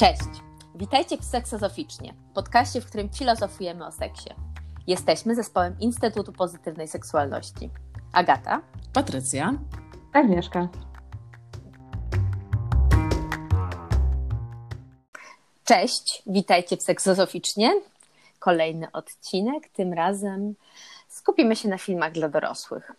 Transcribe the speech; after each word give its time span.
Cześć! 0.00 0.42
Witajcie 0.74 1.16
w 1.16 1.24
Seksozoficznie, 1.24 2.14
podcaście, 2.34 2.80
w 2.80 2.86
którym 2.86 3.08
filozofujemy 3.08 3.86
o 3.86 3.92
seksie. 3.92 4.30
Jesteśmy 4.86 5.34
zespołem 5.34 5.76
Instytutu 5.80 6.32
Pozytywnej 6.32 6.88
Seksualności. 6.88 7.70
Agata, 8.12 8.62
Patrycja, 8.92 9.54
Agnieszka. 10.12 10.68
Cześć, 15.64 16.22
witajcie 16.26 16.76
w 16.76 16.82
Seksozoficznie. 16.82 17.80
Kolejny 18.38 18.92
odcinek, 18.92 19.68
tym 19.68 19.92
razem 19.92 20.54
skupimy 21.08 21.56
się 21.56 21.68
na 21.68 21.78
filmach 21.78 22.12
dla 22.12 22.28
dorosłych. 22.28 22.92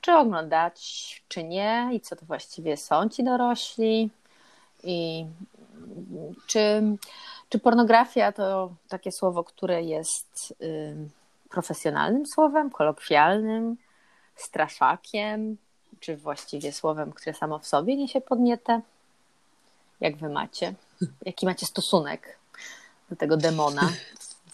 Czy 0.00 0.12
oglądać, 0.12 1.22
czy 1.28 1.44
nie, 1.44 1.90
i 1.92 2.00
co 2.00 2.16
to 2.16 2.26
właściwie 2.26 2.76
są 2.76 3.08
ci 3.08 3.24
dorośli, 3.24 4.10
i 4.84 5.26
czy, 6.46 6.82
czy 7.48 7.58
pornografia 7.58 8.32
to 8.32 8.70
takie 8.88 9.12
słowo, 9.12 9.44
które 9.44 9.82
jest 9.82 10.54
profesjonalnym 11.50 12.26
słowem, 12.26 12.70
kolokwialnym, 12.70 13.76
straszakiem, 14.36 15.56
czy 16.00 16.16
właściwie 16.16 16.72
słowem, 16.72 17.12
które 17.12 17.34
samo 17.34 17.58
w 17.58 17.66
sobie 17.66 17.96
niesie 17.96 18.20
podnietę? 18.20 18.80
Jak 20.00 20.16
wy 20.16 20.28
macie? 20.28 20.74
Jaki 21.24 21.46
macie 21.46 21.66
stosunek 21.66 22.38
do 23.10 23.16
tego 23.16 23.36
demona 23.36 23.90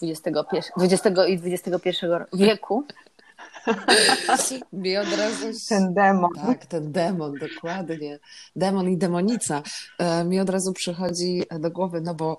XX, 0.01 1.19
i 1.27 1.53
XXI 1.53 1.89
wieku? 2.33 2.85
Mi 4.73 4.97
od 4.97 5.07
razu... 5.17 5.45
Ten 5.69 5.93
demon. 5.93 6.29
Tak, 6.35 6.65
ten 6.65 6.91
demon, 6.91 7.33
dokładnie. 7.39 8.19
Demon 8.55 8.89
i 8.89 8.97
demonica. 8.97 9.63
E, 9.99 10.23
mi 10.23 10.39
od 10.39 10.49
razu 10.49 10.73
przychodzi 10.73 11.43
do 11.59 11.71
głowy, 11.71 12.01
no 12.01 12.15
bo 12.15 12.37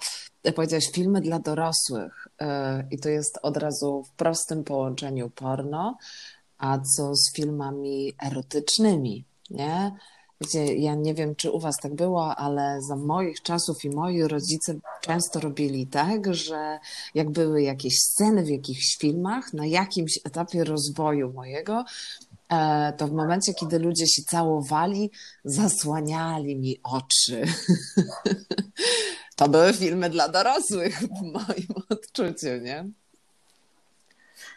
powiedziałeś 0.55 0.91
filmy 0.93 1.21
dla 1.21 1.39
dorosłych 1.39 2.29
e, 2.41 2.85
i 2.91 2.99
to 2.99 3.09
jest 3.09 3.39
od 3.43 3.57
razu 3.57 4.03
w 4.03 4.11
prostym 4.11 4.65
połączeniu 4.65 5.31
porno, 5.31 5.99
a 6.59 6.79
co 6.79 7.15
z 7.15 7.33
filmami 7.37 8.13
erotycznymi, 8.27 9.25
nie? 9.51 9.97
Wiecie, 10.41 10.75
ja 10.75 10.95
nie 10.95 11.15
wiem, 11.15 11.35
czy 11.37 11.51
u 11.51 11.61
was 11.61 11.77
tak 11.83 11.95
było, 11.95 12.37
ale 12.37 12.83
za 12.83 12.97
moich 12.97 13.43
czasów 13.43 13.85
i 13.85 13.91
moi 13.91 14.23
rodzice 14.23 14.75
często 15.01 15.41
robili 15.41 15.87
tak, 15.87 16.35
że 16.35 16.79
jak 17.15 17.31
były 17.31 17.63
jakieś 17.63 17.99
sceny 17.99 18.45
w 18.45 18.49
jakichś 18.49 18.97
filmach, 18.97 19.53
na 19.53 19.67
jakimś 19.67 20.19
etapie 20.25 20.65
rozwoju 20.65 21.33
mojego, 21.33 21.85
e, 22.49 22.93
to 22.93 23.09
w 23.09 23.13
momencie, 23.13 23.55
kiedy 23.55 23.79
ludzie 23.79 24.07
się 24.07 24.23
całowali, 24.23 25.11
zasłaniali 25.45 26.57
mi 26.57 26.79
oczy. 26.83 27.43
To 29.37 29.49
były 29.49 29.73
filmy 29.73 30.11
dla 30.11 30.29
dorosłych 30.29 30.99
w 31.01 31.23
moim 31.23 31.69
odczuciu, 31.91 32.57
nie? 32.63 32.91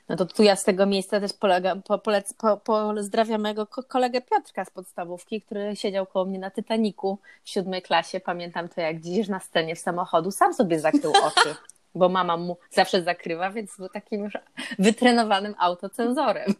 No 0.09 0.15
to 0.15 0.25
tu 0.25 0.43
ja 0.43 0.55
z 0.55 0.63
tego 0.63 0.85
miejsca 0.85 1.19
też 1.19 1.33
polega, 1.33 1.75
po, 1.75 1.99
polec, 1.99 2.33
po, 2.33 2.57
pozdrawiam 2.57 3.41
mojego 3.41 3.67
kolegę 3.67 4.21
Piotrka 4.21 4.65
z 4.65 4.69
podstawówki, 4.69 5.41
który 5.41 5.75
siedział 5.75 6.05
koło 6.05 6.25
mnie 6.25 6.39
na 6.39 6.51
Titaniku 6.51 7.19
w 7.43 7.49
siódmej 7.49 7.81
klasie. 7.81 8.19
Pamiętam 8.19 8.69
to, 8.69 8.81
jak 8.81 9.01
dziś 9.01 9.27
na 9.27 9.39
scenie 9.39 9.75
w 9.75 9.79
samochodu 9.79 10.31
sam 10.31 10.53
sobie 10.53 10.79
zakrył 10.79 11.11
oczy, 11.23 11.55
bo 11.95 12.09
mama 12.09 12.37
mu 12.37 12.57
zawsze 12.71 13.03
zakrywa, 13.03 13.49
więc 13.51 13.77
był 13.77 13.89
takim 13.89 14.23
już 14.23 14.33
wytrenowanym 14.79 15.55
autocenzorem. 15.57 16.53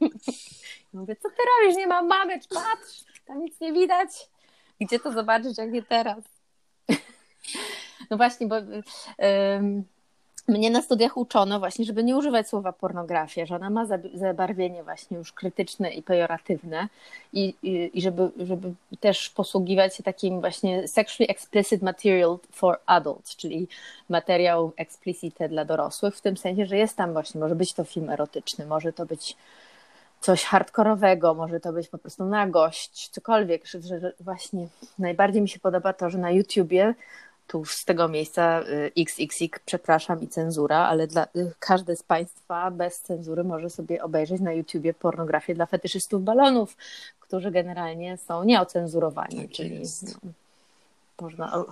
Mówię, 0.94 1.16
co 1.16 1.30
ty 1.30 1.36
robisz? 1.62 1.78
Nie 1.78 1.88
ma 1.88 2.02
mamy, 2.02 2.40
patrz, 2.40 3.04
tam 3.26 3.40
nic 3.40 3.60
nie 3.62 3.74
widać. 3.74 4.10
Gdzie 4.82 5.00
to 5.00 5.12
zobaczyć, 5.12 5.58
jak 5.58 5.72
nie 5.72 5.84
teraz? 5.84 6.24
No 8.10 8.18
właśnie, 8.18 8.48
bo... 8.48 8.56
Yy, 8.56 9.84
mnie 10.48 10.70
na 10.70 10.82
studiach 10.82 11.18
uczono 11.18 11.60
właśnie, 11.60 11.86
żeby 11.86 12.04
nie 12.04 12.18
używać 12.18 12.50
słowa 12.50 12.74
pornografia, 12.74 13.46
że 13.46 13.56
ona 13.56 13.70
ma 13.70 13.86
zabarwienie 14.14 14.84
właśnie 14.84 15.18
już 15.18 15.34
krytyczne 15.34 15.90
i 15.90 16.04
pejoratywne 16.04 16.88
i, 17.34 17.54
i, 17.64 17.92
i 17.94 18.02
żeby, 18.02 18.32
żeby 18.40 18.74
też 19.00 19.30
posługiwać 19.30 19.96
się 19.96 20.04
takim 20.04 20.42
właśnie 20.42 20.88
sexually 20.88 21.30
explicit 21.30 21.82
material 21.82 22.38
for 22.52 22.80
adults, 22.86 23.36
czyli 23.36 23.68
materiał 24.10 24.72
explicite 24.78 25.50
dla 25.50 25.66
dorosłych, 25.66 26.16
w 26.16 26.22
tym 26.22 26.38
sensie, 26.38 26.66
że 26.66 26.78
jest 26.78 26.96
tam 26.96 27.14
właśnie, 27.14 27.42
może 27.42 27.56
być 27.56 27.74
to 27.74 27.84
film 27.84 28.10
erotyczny, 28.10 28.66
może 28.66 28.94
to 28.94 29.06
być 29.06 29.36
coś 30.22 30.44
hardkorowego, 30.44 31.34
może 31.34 31.60
to 31.60 31.74
być 31.74 31.88
po 31.88 31.98
prostu 31.98 32.26
nagość, 32.26 33.10
cokolwiek, 33.10 33.66
że, 33.66 33.82
że 33.82 34.14
właśnie 34.20 34.68
najbardziej 35.00 35.42
mi 35.42 35.50
się 35.50 35.60
podoba 35.60 35.94
to, 35.94 36.10
że 36.10 36.18
na 36.18 36.32
YouTubie 36.32 36.94
tu 37.48 37.66
z 37.66 37.86
tego 37.86 38.08
miejsca 38.08 38.64
XXX, 38.98 39.42
y, 39.42 39.50
przepraszam, 39.66 40.22
i 40.22 40.28
cenzura, 40.28 40.78
ale 40.78 41.08
dla, 41.08 41.24
y, 41.36 41.52
każdy 41.60 41.96
z 41.96 42.04
Państwa 42.04 42.72
bez 42.72 43.00
cenzury 43.02 43.44
może 43.44 43.70
sobie 43.70 44.04
obejrzeć 44.04 44.42
na 44.42 44.54
YouTubie 44.54 44.94
pornografię 44.94 45.56
dla 45.56 45.66
fetyszystów 45.66 46.24
balonów, 46.24 46.78
którzy 47.20 47.52
generalnie 47.52 48.18
są 48.18 48.44
nieocenzurowani. 48.44 49.42
Tak 49.42 49.52
czyli 49.52 49.80
jest. 49.80 50.24
No, 50.24 50.32
można, 51.22 51.66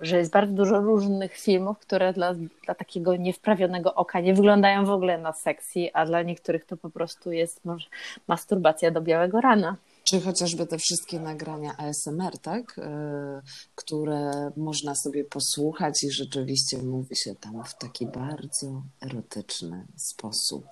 że 0.00 0.18
jest 0.18 0.32
bardzo 0.32 0.52
dużo 0.52 0.80
różnych 0.80 1.36
filmów, 1.36 1.78
które 1.78 2.12
dla, 2.12 2.34
dla 2.64 2.74
takiego 2.74 3.16
niewprawionego 3.16 3.94
oka 3.94 4.20
nie 4.20 4.34
wyglądają 4.34 4.84
w 4.84 4.90
ogóle 4.90 5.18
na 5.18 5.32
seksji, 5.32 5.90
a 5.92 6.06
dla 6.06 6.22
niektórych 6.22 6.64
to 6.64 6.76
po 6.76 6.90
prostu 6.90 7.32
jest 7.32 7.64
może, 7.64 7.86
masturbacja 8.28 8.90
do 8.90 9.00
białego 9.00 9.40
rana. 9.40 9.76
Czy 10.04 10.20
chociażby 10.20 10.66
te 10.66 10.78
wszystkie 10.78 11.20
nagrania 11.20 11.76
ASMR, 11.76 12.38
tak? 12.38 12.78
E, 12.78 13.42
które 13.74 14.50
można 14.56 14.94
sobie 14.94 15.24
posłuchać 15.24 16.04
i 16.04 16.10
rzeczywiście 16.10 16.82
mówi 16.82 17.16
się 17.16 17.34
tam 17.34 17.64
w 17.64 17.74
taki 17.78 18.06
bardzo 18.06 18.82
erotyczny 19.02 19.86
sposób. 19.96 20.66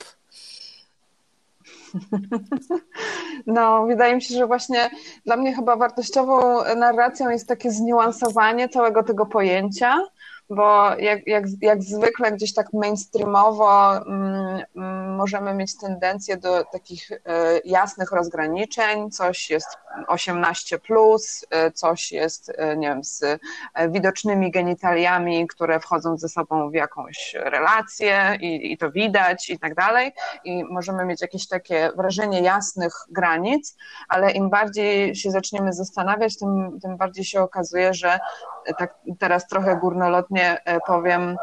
No, 3.46 3.86
wydaje 3.86 4.14
mi 4.14 4.22
się, 4.22 4.34
że 4.34 4.46
właśnie 4.46 4.90
dla 5.26 5.36
mnie 5.36 5.54
chyba 5.54 5.76
wartościową 5.76 6.64
narracją 6.76 7.30
jest 7.30 7.48
takie 7.48 7.70
zniuansowanie 7.70 8.68
całego 8.68 9.02
tego 9.02 9.26
pojęcia 9.26 10.02
bo 10.54 10.94
jak, 10.98 11.26
jak, 11.26 11.44
jak 11.60 11.82
zwykle 11.82 12.32
gdzieś 12.32 12.54
tak 12.54 12.72
mainstreamowo 12.72 13.96
mm, 13.96 14.62
mm, 14.76 15.14
możemy 15.14 15.54
mieć 15.54 15.78
tendencję 15.78 16.36
do 16.36 16.64
takich 16.64 17.10
y, 17.10 17.18
jasnych 17.64 18.12
rozgraniczeń, 18.12 19.10
coś 19.10 19.50
jest 19.50 19.68
18, 20.06 20.78
plus, 20.78 21.42
y, 21.42 21.72
coś 21.72 22.12
jest, 22.12 22.48
y, 22.48 22.76
nie 22.76 22.88
wiem, 22.88 23.04
z 23.04 23.40
widocznymi 23.88 24.50
genitaliami, 24.50 25.46
które 25.46 25.80
wchodzą 25.80 26.16
ze 26.16 26.28
sobą 26.28 26.70
w 26.70 26.74
jakąś 26.74 27.34
relację 27.34 28.38
i, 28.40 28.72
i 28.72 28.78
to 28.78 28.90
widać 28.90 29.50
i 29.50 29.58
tak 29.58 29.74
dalej. 29.74 30.12
I 30.44 30.64
możemy 30.64 31.04
mieć 31.04 31.22
jakieś 31.22 31.48
takie 31.48 31.90
wrażenie 31.96 32.40
jasnych 32.40 32.92
granic, 33.10 33.76
ale 34.08 34.30
im 34.30 34.50
bardziej 34.50 35.14
się 35.14 35.30
zaczniemy 35.30 35.72
zastanawiać, 35.72 36.38
tym, 36.38 36.78
tym 36.82 36.96
bardziej 36.96 37.24
się 37.24 37.40
okazuje, 37.40 37.94
że 37.94 38.20
tak 38.78 38.94
teraz 39.18 39.46
trochę 39.46 39.76
górnolotnie 39.76 40.64
e, 40.64 40.80
powiem, 40.80 41.36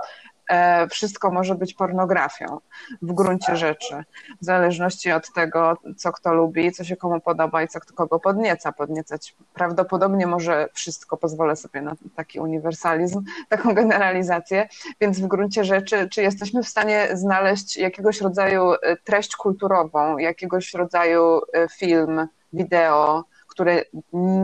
e, 0.49 0.87
wszystko 0.87 1.31
może 1.31 1.55
być 1.55 1.73
pornografią 1.73 2.59
w 3.01 3.13
gruncie 3.13 3.55
rzeczy, 3.55 4.03
w 4.41 4.45
zależności 4.45 5.11
od 5.11 5.33
tego, 5.33 5.77
co 5.97 6.11
kto 6.11 6.33
lubi, 6.33 6.71
co 6.71 6.83
się 6.83 6.95
komu 6.95 7.21
podoba 7.21 7.63
i 7.63 7.67
co 7.67 7.79
kogo 7.95 8.19
podnieca. 8.19 8.71
Podniecać 8.71 9.35
prawdopodobnie 9.53 10.27
może 10.27 10.67
wszystko, 10.73 11.17
pozwolę 11.17 11.55
sobie 11.55 11.81
na 11.81 11.93
taki 12.15 12.39
uniwersalizm, 12.39 13.23
taką 13.49 13.73
generalizację, 13.73 14.67
więc 15.01 15.19
w 15.19 15.27
gruncie 15.27 15.63
rzeczy, 15.63 16.09
czy 16.09 16.21
jesteśmy 16.21 16.63
w 16.63 16.67
stanie 16.69 17.07
znaleźć 17.13 17.77
jakiegoś 17.77 18.21
rodzaju 18.21 18.73
e, 18.73 18.97
treść 18.97 19.35
kulturową, 19.35 20.17
jakiegoś 20.17 20.73
rodzaju 20.73 21.41
film, 21.77 22.27
wideo, 22.53 23.23
które 23.49 23.83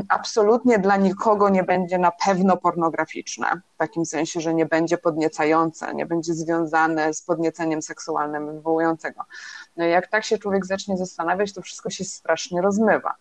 absolutnie 0.10 0.80
dla 0.80 0.98
nikogo 0.98 1.50
nie 1.50 1.64
będzie 1.64 1.98
na 1.98 2.12
pewno 2.26 2.58
pornograficzne, 2.58 3.62
w 3.76 3.78
takim 3.78 4.06
sensie, 4.06 4.42
że 4.42 4.54
nie 4.54 4.66
będzie 4.66 4.98
podniecające, 4.98 5.94
nie 5.94 6.06
będzie 6.06 6.34
związane 6.34 7.14
z 7.14 7.22
podnieceniem 7.22 7.82
seksualnym 7.82 8.54
wywołującego. 8.54 9.24
No 9.78 9.86
i 9.86 9.90
jak 9.90 10.08
tak 10.08 10.26
się 10.26 10.38
człowiek 10.38 10.66
zacznie 10.66 10.98
zastanawiać, 10.98 11.54
to 11.54 11.62
wszystko 11.62 11.90
się 11.90 12.04
strasznie 12.04 12.62
rozmywa. 12.62 13.16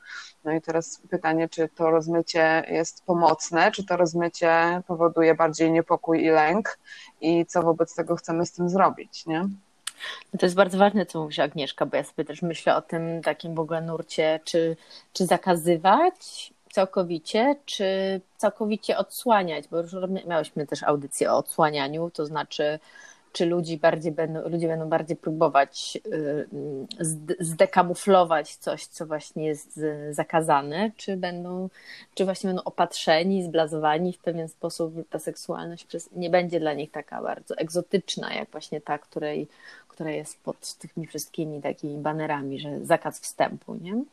No 0.45 0.53
i 0.53 0.61
teraz 0.61 1.01
pytanie, 1.11 1.49
czy 1.49 1.69
to 1.69 1.91
rozmycie 1.91 2.65
jest 2.69 3.05
pomocne, 3.05 3.71
czy 3.71 3.87
to 3.87 3.97
rozmycie 3.97 4.83
powoduje 4.87 5.35
bardziej 5.35 5.73
niepokój 5.73 6.25
i 6.25 6.29
lęk 6.29 6.79
i 7.21 7.47
co 7.47 7.63
wobec 7.63 7.95
tego 7.95 8.17
chcemy 8.17 8.47
z 8.47 8.53
tym 8.53 8.69
zrobić, 8.69 9.27
nie? 9.27 9.49
No 10.33 10.39
to 10.39 10.47
jest 10.47 10.57
bardzo 10.57 10.79
ważne, 10.79 11.07
co 11.07 11.23
mówi 11.23 11.41
Agnieszka, 11.41 11.87
bo 11.87 11.97
ja 11.97 12.05
sobie 12.05 12.25
też 12.25 12.43
myślę 12.43 12.77
o 12.77 12.83
tym 12.83 13.23
takim 13.23 13.55
w 13.55 13.61
ogóle 13.61 13.81
nurcie, 13.81 14.41
czy, 14.45 14.77
czy 15.13 15.27
zakazywać 15.27 16.53
całkowicie, 16.73 17.57
czy 17.65 18.21
całkowicie 18.37 18.99
odsłaniać, 18.99 19.69
bo 19.69 19.81
już 19.81 19.93
miałyśmy 20.27 20.67
też 20.67 20.83
audycję 20.83 21.33
o 21.33 21.37
odsłanianiu, 21.37 22.11
to 22.11 22.27
znaczy 22.27 22.79
czy 23.35 23.47
ludzi 23.47 23.77
bardziej 23.77 24.13
będą, 24.13 24.49
ludzie 24.49 24.69
będą 24.69 24.89
bardziej 24.89 25.17
próbować 25.17 25.99
zdekamuflować 27.41 28.57
coś, 28.57 28.87
co 28.87 29.07
właśnie 29.07 29.47
jest 29.47 29.81
zakazane, 30.11 30.91
czy 30.97 31.17
będą, 31.17 31.69
czy 32.15 32.25
właśnie 32.25 32.49
będą 32.49 32.63
opatrzeni, 32.63 33.43
zblazowani 33.43 34.13
w 34.13 34.19
pewien 34.19 34.49
sposób, 34.49 34.95
ta 35.11 35.19
seksualność 35.19 35.87
nie 36.13 36.31
będzie 36.31 36.61
dla 36.61 36.75
nich 36.75 36.91
taka 36.91 37.23
bardzo 37.23 37.57
egzotyczna, 37.57 38.35
jak 38.35 38.51
właśnie 38.51 38.81
ta, 38.81 38.99
której, 38.99 39.49
która 39.95 40.11
jest 40.11 40.39
pod 40.43 40.75
tymi 40.75 41.07
wszystkimi 41.07 41.63
takimi 41.63 41.99
banerami, 41.99 42.61
że 42.61 42.85
zakaz 42.85 43.21
wstępu, 43.21 43.75
nie? 43.75 44.05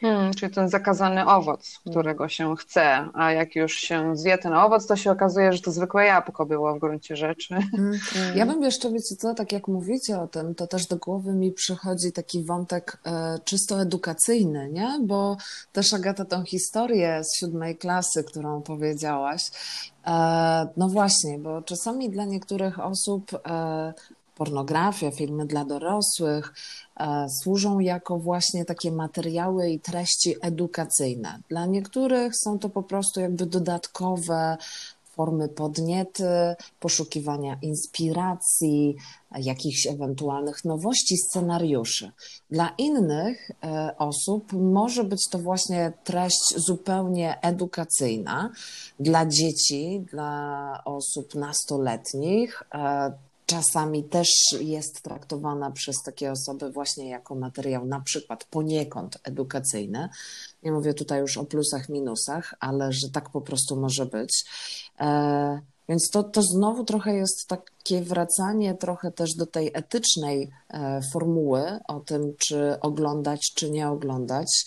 Hmm, 0.00 0.34
czyli 0.34 0.54
ten 0.54 0.68
zakazany 0.68 1.26
owoc, 1.26 1.80
którego 1.90 2.28
się 2.28 2.56
chce, 2.56 3.08
a 3.14 3.32
jak 3.32 3.56
już 3.56 3.74
się 3.74 4.16
zje 4.16 4.38
ten 4.38 4.52
owoc, 4.52 4.86
to 4.86 4.96
się 4.96 5.10
okazuje, 5.10 5.52
że 5.52 5.60
to 5.60 5.72
zwykłe 5.72 6.04
jabłko 6.04 6.46
było 6.46 6.74
w 6.74 6.78
gruncie 6.78 7.16
rzeczy. 7.16 7.54
Hmm. 7.76 7.98
Ja 8.34 8.46
bym 8.46 8.62
jeszcze, 8.62 8.90
wiecie 8.92 9.16
co, 9.18 9.34
tak 9.34 9.52
jak 9.52 9.68
mówicie 9.68 10.20
o 10.20 10.28
tym, 10.28 10.54
to 10.54 10.66
też 10.66 10.86
do 10.86 10.96
głowy 10.96 11.32
mi 11.32 11.52
przychodzi 11.52 12.12
taki 12.12 12.44
wątek 12.44 12.98
e, 13.06 13.38
czysto 13.44 13.80
edukacyjny, 13.80 14.68
nie? 14.72 14.98
Bo 15.02 15.36
też 15.72 15.94
Agata 15.94 16.24
tą 16.24 16.44
historię 16.44 17.20
z 17.24 17.38
siódmej 17.40 17.76
klasy, 17.76 18.24
którą 18.24 18.62
powiedziałaś, 18.62 19.42
e, 20.06 20.68
no 20.76 20.88
właśnie, 20.88 21.38
bo 21.38 21.62
czasami 21.62 22.10
dla 22.10 22.24
niektórych 22.24 22.80
osób 22.80 23.30
e, 23.34 23.94
pornografia, 24.36 25.10
filmy 25.10 25.46
dla 25.46 25.64
dorosłych 25.64 26.54
e, 26.96 27.26
służą 27.42 27.78
jako 27.78 28.18
właśnie 28.18 28.64
takie 28.64 28.92
materiały 28.92 29.70
i 29.70 29.80
treści 29.80 30.34
edukacyjne. 30.40 31.40
Dla 31.48 31.66
niektórych 31.66 32.36
są 32.36 32.58
to 32.58 32.68
po 32.68 32.82
prostu 32.82 33.20
jakby 33.20 33.46
dodatkowe 33.46 34.56
formy 35.16 35.48
podniety, 35.48 36.28
poszukiwania 36.80 37.58
inspiracji, 37.62 38.96
jakichś 39.38 39.86
ewentualnych 39.86 40.64
nowości, 40.64 41.16
scenariuszy. 41.16 42.10
Dla 42.50 42.68
innych 42.78 43.50
e, 43.64 43.94
osób 43.98 44.52
może 44.52 45.04
być 45.04 45.28
to 45.30 45.38
właśnie 45.38 45.92
treść 46.04 46.54
zupełnie 46.56 47.38
edukacyjna. 47.42 48.50
Dla 49.00 49.26
dzieci, 49.26 50.04
dla 50.10 50.82
osób 50.84 51.34
nastoletnich 51.34 52.62
e, 52.74 53.12
czasami 53.46 54.04
też 54.04 54.28
jest 54.60 55.02
traktowana 55.02 55.70
przez 55.70 55.96
takie 56.04 56.32
osoby 56.32 56.70
właśnie 56.70 57.08
jako 57.08 57.34
materiał 57.34 57.86
na 57.86 58.00
przykład 58.00 58.44
poniekąd 58.44 59.18
edukacyjny. 59.24 60.08
Nie 60.62 60.72
mówię 60.72 60.94
tutaj 60.94 61.20
już 61.20 61.36
o 61.36 61.44
plusach, 61.44 61.88
minusach, 61.88 62.54
ale 62.60 62.92
że 62.92 63.08
tak 63.12 63.30
po 63.30 63.40
prostu 63.40 63.76
może 63.76 64.06
być. 64.06 64.44
E, 65.00 65.60
więc 65.88 66.10
to, 66.10 66.22
to 66.22 66.42
znowu 66.42 66.84
trochę 66.84 67.14
jest 67.14 67.48
takie 67.48 68.02
wracanie 68.02 68.74
trochę 68.74 69.12
też 69.12 69.34
do 69.34 69.46
tej 69.46 69.70
etycznej 69.74 70.50
e, 70.68 71.00
formuły 71.12 71.78
o 71.88 72.00
tym, 72.00 72.34
czy 72.38 72.80
oglądać, 72.80 73.52
czy 73.54 73.70
nie 73.70 73.88
oglądać. 73.88 74.64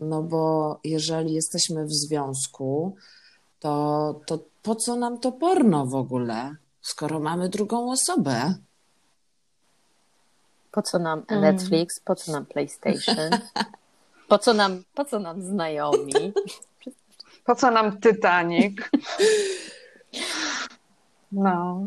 No 0.00 0.22
bo 0.22 0.78
jeżeli 0.84 1.34
jesteśmy 1.34 1.84
w 1.84 1.92
związku, 1.92 2.96
to, 3.60 4.20
to 4.26 4.38
po 4.62 4.74
co 4.74 4.96
nam 4.96 5.20
to 5.20 5.32
porno 5.32 5.86
w 5.86 5.94
ogóle? 5.94 6.56
Skoro 6.86 7.20
mamy 7.20 7.48
drugą 7.48 7.90
osobę? 7.90 8.54
Po 10.72 10.82
co 10.82 10.98
nam 10.98 11.22
mm. 11.28 11.42
Netflix? 11.42 12.00
Po 12.00 12.14
co 12.14 12.32
nam 12.32 12.46
PlayStation? 12.46 13.30
Po 14.28 14.38
co 14.38 14.54
nam, 14.54 14.82
po 14.94 15.04
co 15.04 15.18
nam 15.18 15.42
znajomi? 15.42 16.32
Po 17.44 17.54
co 17.54 17.70
nam 17.70 18.00
Titanic? 18.00 18.76
No. 21.32 21.86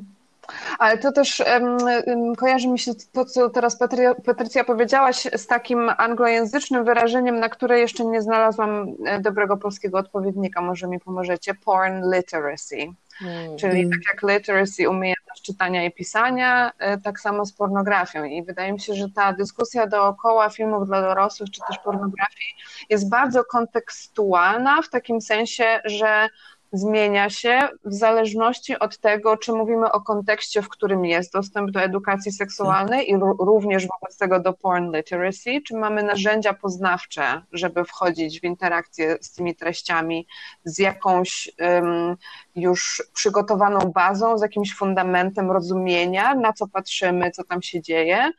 Ale 0.80 0.98
to 0.98 1.12
też 1.12 1.44
um, 1.54 2.36
kojarzy 2.36 2.68
mi 2.68 2.80
się 2.80 2.92
to, 3.12 3.26
co 3.26 3.50
teraz 3.50 3.78
Patry, 3.78 4.16
Patrycja 4.26 4.64
powiedziałaś, 4.64 5.28
z 5.36 5.48
takim 5.48 5.90
anglojęzycznym 5.98 6.86
wyrażeniem, 6.86 7.40
na 7.40 7.50
które 7.50 7.80
jeszcze 7.80 8.06
nie 8.06 8.22
znalazłam 8.22 8.96
e, 9.06 9.20
dobrego 9.20 9.58
polskiego 9.58 9.98
odpowiednika. 9.98 10.62
Może 10.62 10.88
mi 10.88 11.00
pomożecie? 11.00 11.54
Porn 11.54 12.12
literacy. 12.16 12.78
Hmm. 13.20 13.58
Czyli 13.58 13.90
tak 13.90 14.00
jak 14.08 14.32
literacy, 14.32 14.90
umiejętność 14.90 15.42
czytania 15.42 15.86
i 15.86 15.92
pisania, 15.92 16.72
e, 16.80 16.98
tak 16.98 17.20
samo 17.20 17.46
z 17.46 17.54
pornografią. 17.54 18.24
I 18.24 18.44
wydaje 18.44 18.74
mi 18.74 18.80
się, 18.80 18.94
że 18.94 19.10
ta 19.16 19.34
dyskusja 19.34 19.88
dookoła 19.88 20.50
filmów 20.50 20.88
dla 20.88 21.02
dorosłych, 21.02 21.50
czy 21.52 21.62
też 21.68 21.78
pornografii, 21.78 22.56
jest 22.90 23.10
bardzo 23.10 23.44
kontekstualna 23.44 24.82
w 24.82 24.90
takim 24.90 25.22
sensie, 25.22 25.80
że 25.86 26.30
zmienia 26.72 27.30
się 27.30 27.60
w 27.86 27.94
zależności 27.94 28.80
od 28.80 28.98
tego, 28.98 29.38
czy 29.38 29.54
mówimy 29.54 29.92
o 29.92 30.02
kontekście, 30.02 30.62
w 30.62 30.70
którym 30.70 31.06
jest 31.06 31.34
dostęp 31.34 31.72
do 31.72 31.82
edukacji 31.82 32.32
seksualnej 32.32 33.12
i 33.12 33.18
również 33.40 33.88
wobec 33.88 34.18
tego 34.18 34.40
do 34.40 34.54
porn 34.54 34.96
literacy, 34.96 35.62
czy 35.68 35.76
mamy 35.76 36.04
narzędzia 36.04 36.54
poznawcze, 36.54 37.42
żeby 37.52 37.86
wchodzić 37.86 38.42
w 38.42 38.44
interakcję 38.44 39.18
z 39.22 39.34
tymi 39.34 39.56
treściami 39.56 40.28
z 40.64 40.80
jakąś 40.80 41.52
um, 41.60 42.16
już 42.56 43.04
przygotowaną 43.14 43.80
bazą, 43.80 44.38
z 44.38 44.42
jakimś 44.42 44.76
fundamentem 44.76 45.52
rozumienia, 45.52 46.36
na 46.36 46.54
co 46.54 46.68
patrzymy, 46.68 47.32
co 47.32 47.44
tam 47.44 47.62
się 47.62 47.82
dzieje, 47.82 48.32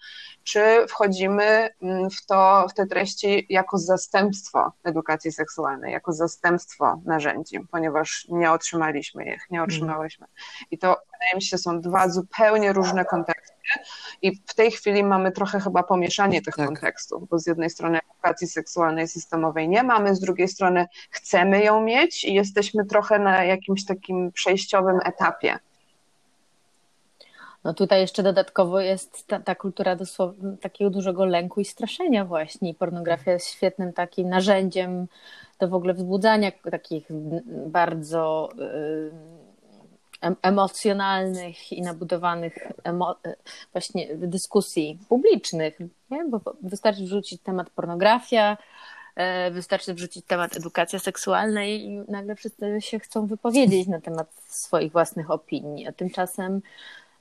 czy 0.44 0.86
wchodzimy 0.88 1.68
mm, 1.82 2.10
w, 2.10 2.26
to, 2.26 2.66
w 2.70 2.74
te 2.74 2.86
treści 2.86 3.46
jako 3.48 3.78
zastępstwo 3.78 4.72
edukacji 4.84 5.32
seksualnej, 5.32 5.92
jako 5.92 6.12
zastępstwo 6.12 7.00
narzędzi, 7.04 7.60
ponieważ 7.70 8.26
nie 8.28 8.52
otrzymaliśmy 8.52 9.34
ich, 9.34 9.46
nie 9.50 9.62
otrzymałyśmy. 9.62 10.26
I 10.70 10.78
to 10.78 10.96
wydaje 11.20 11.34
mi 11.34 11.42
się 11.42 11.58
są 11.58 11.80
dwa 11.80 12.08
zupełnie 12.08 12.72
różne 12.72 13.04
konteksty 13.04 13.54
i 14.22 14.36
w 14.36 14.54
tej 14.54 14.70
chwili 14.70 15.04
mamy 15.04 15.32
trochę 15.32 15.60
chyba 15.60 15.82
pomieszanie 15.82 16.42
tych 16.42 16.56
tak. 16.56 16.66
kontekstów, 16.66 17.28
bo 17.28 17.38
z 17.38 17.46
jednej 17.46 17.70
strony 17.70 17.98
edukacji 18.10 18.46
seksualnej 18.46 19.08
systemowej 19.08 19.68
nie 19.68 19.82
mamy, 19.82 20.14
z 20.14 20.20
drugiej 20.20 20.48
strony 20.48 20.86
chcemy 21.10 21.64
ją 21.64 21.80
mieć 21.80 22.24
i 22.24 22.34
jesteśmy 22.34 22.86
trochę 22.86 23.18
na 23.18 23.44
jakimś 23.44 23.84
takim 23.84 24.32
przejściowym 24.32 24.98
etapie 25.04 25.58
no 27.64 27.74
tutaj 27.74 28.00
jeszcze 28.00 28.22
dodatkowo 28.22 28.80
jest 28.80 29.26
ta, 29.26 29.40
ta 29.40 29.54
kultura 29.54 29.96
dosłownie 29.96 30.56
takiego 30.56 30.90
dużego 30.90 31.24
lęku 31.24 31.60
i 31.60 31.64
straszenia 31.64 32.24
właśnie. 32.24 32.74
Pornografia 32.74 33.32
jest 33.32 33.46
świetnym 33.46 33.92
takim 33.92 34.28
narzędziem 34.28 35.06
do 35.58 35.68
w 35.68 35.74
ogóle 35.74 35.94
wzbudzania 35.94 36.52
takich 36.70 37.06
bardzo 37.66 38.48
emocjonalnych 40.42 41.72
i 41.72 41.82
nabudowanych 41.82 42.54
emo 42.84 43.16
właśnie 43.72 44.16
dyskusji 44.16 44.98
publicznych, 45.08 45.78
nie? 46.10 46.24
bo 46.24 46.40
wystarczy 46.62 47.02
wrzucić 47.02 47.42
temat 47.42 47.70
pornografia, 47.70 48.56
e, 49.16 49.50
wystarczy 49.50 49.94
wrzucić 49.94 50.26
temat 50.26 50.56
edukacja 50.56 50.98
seksualna 50.98 51.64
i 51.64 52.04
nagle 52.08 52.34
wszyscy 52.34 52.76
się 52.80 52.98
chcą 52.98 53.26
wypowiedzieć 53.26 53.88
na 53.88 54.00
temat 54.00 54.34
swoich 54.46 54.92
własnych 54.92 55.30
opinii, 55.30 55.86
a 55.86 55.92
tymczasem 55.92 56.62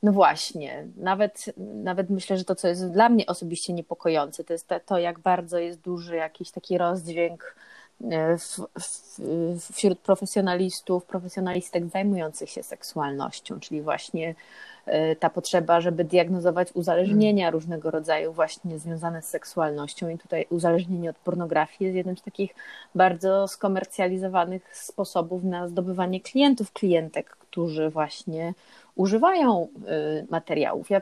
no 0.03 0.11
właśnie, 0.11 0.87
nawet, 0.97 1.45
nawet 1.57 2.09
myślę, 2.09 2.37
że 2.37 2.43
to, 2.43 2.55
co 2.55 2.67
jest 2.67 2.91
dla 2.91 3.09
mnie 3.09 3.25
osobiście 3.25 3.73
niepokojące, 3.73 4.43
to 4.43 4.53
jest 4.53 4.67
to, 4.67 4.79
to 4.79 4.97
jak 4.97 5.19
bardzo 5.19 5.57
jest 5.57 5.81
duży 5.81 6.15
jakiś 6.15 6.51
taki 6.51 6.77
rozdźwięk 6.77 7.55
e, 7.55 7.78
w, 8.37 8.59
w, 8.79 9.73
wśród 9.73 9.99
profesjonalistów, 9.99 11.05
profesjonalistek 11.05 11.87
zajmujących 11.87 12.49
się 12.49 12.63
seksualnością, 12.63 13.59
czyli 13.59 13.81
właśnie 13.81 14.35
e, 14.85 15.15
ta 15.15 15.29
potrzeba, 15.29 15.81
żeby 15.81 16.03
diagnozować 16.03 16.71
uzależnienia 16.73 17.47
mm. 17.47 17.53
różnego 17.53 17.91
rodzaju 17.91 18.33
właśnie 18.33 18.79
związane 18.79 19.21
z 19.21 19.25
seksualnością 19.25 20.09
i 20.09 20.17
tutaj 20.17 20.45
uzależnienie 20.49 21.09
od 21.09 21.17
pornografii 21.17 21.85
jest 21.85 21.95
jednym 21.95 22.17
z 22.17 22.21
takich 22.21 22.55
bardzo 22.95 23.47
skomercjalizowanych 23.47 24.77
sposobów 24.77 25.43
na 25.43 25.67
zdobywanie 25.67 26.21
klientów, 26.21 26.71
klientek, 26.71 27.29
którzy 27.29 27.89
właśnie 27.89 28.53
używają 28.95 29.67
y, 30.21 30.27
materiałów. 30.29 30.89
Ja 30.89 31.01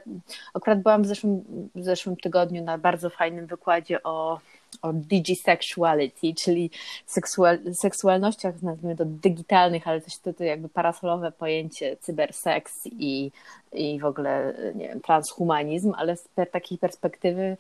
akurat 0.54 0.82
byłam 0.82 1.04
w 1.04 1.08
zeszłym, 1.08 1.44
w 1.75 1.84
zeszłym 1.84 2.16
tygodniu 2.16 2.63
na 2.63 2.77
bardzo 2.77 3.10
fajnym 3.10 3.46
wykładzie 3.46 4.04
o, 4.04 4.39
o 4.82 4.94
digisexuality, 4.94 6.34
czyli 6.34 6.72
seksual, 7.06 7.60
seksualnościach, 7.74 8.62
nazwijmy 8.62 8.96
to 8.96 9.06
digitalnych, 9.06 9.88
ale 9.88 10.02
też 10.02 10.18
to, 10.18 10.34
to 10.34 10.44
jakby 10.44 10.70
parasolowe 10.70 11.32
pojęcie 11.32 11.98
cyberseks 11.98 12.74
i, 12.86 13.32
i 13.74 14.00
w 14.00 14.06
ogóle 14.06 14.54
nie 14.76 14.88
wiem, 14.88 15.02
transhumanizm, 15.02 15.94
ale 15.98 16.18
z 16.18 16.30
takiej 16.52 16.78
perspektywy 16.78 17.58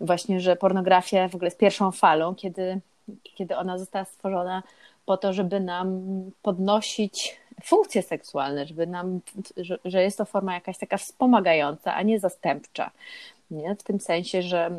właśnie, 0.00 0.40
że 0.40 0.56
pornografia 0.56 1.28
w 1.28 1.34
ogóle 1.34 1.46
jest 1.46 1.58
pierwszą 1.58 1.90
falą, 1.90 2.34
kiedy, 2.34 2.80
kiedy 3.34 3.56
ona 3.56 3.78
została 3.78 4.04
stworzona 4.04 4.62
po 5.06 5.16
to, 5.16 5.32
żeby 5.32 5.60
nam 5.60 6.00
podnosić 6.42 7.40
funkcje 7.64 8.02
seksualne, 8.02 8.66
żeby 8.66 8.86
nam, 8.86 9.20
że, 9.56 9.78
że 9.84 10.02
jest 10.02 10.18
to 10.18 10.24
forma 10.24 10.54
jakaś 10.54 10.78
taka 10.78 10.96
wspomagająca, 10.96 11.94
a 11.94 12.02
nie 12.02 12.20
zastępcza. 12.20 12.90
Nie? 13.50 13.74
W 13.74 13.82
tym 13.82 14.00
sensie, 14.00 14.42
że 14.42 14.70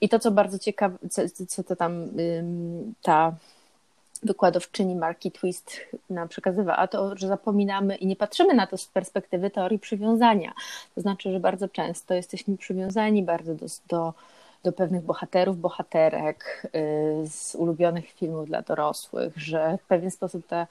i 0.00 0.08
to, 0.08 0.18
co 0.18 0.30
bardzo 0.30 0.58
ciekawe, 0.58 0.98
co, 1.10 1.22
co 1.48 1.64
to 1.64 1.76
tam 1.76 2.08
ta 3.02 3.32
wykładowczyni 4.22 4.94
Marki 4.96 5.32
Twist 5.32 5.80
nam 6.10 6.28
przekazywała, 6.28 6.86
to, 6.86 7.16
że 7.16 7.28
zapominamy 7.28 7.96
i 7.96 8.06
nie 8.06 8.16
patrzymy 8.16 8.54
na 8.54 8.66
to 8.66 8.78
z 8.78 8.86
perspektywy 8.86 9.50
teorii 9.50 9.78
przywiązania. 9.78 10.52
To 10.94 11.00
znaczy, 11.00 11.32
że 11.32 11.40
bardzo 11.40 11.68
często 11.68 12.14
jesteśmy 12.14 12.56
przywiązani 12.56 13.22
bardzo 13.22 13.54
do, 13.54 13.66
do, 13.88 14.14
do 14.64 14.72
pewnych 14.72 15.02
bohaterów, 15.02 15.60
bohaterek 15.60 16.62
y, 16.64 17.28
z 17.28 17.54
ulubionych 17.54 18.12
filmów 18.12 18.46
dla 18.46 18.62
dorosłych, 18.62 19.36
że 19.36 19.78
w 19.82 19.86
pewien 19.86 20.10
sposób 20.10 20.46
ta, 20.46 20.66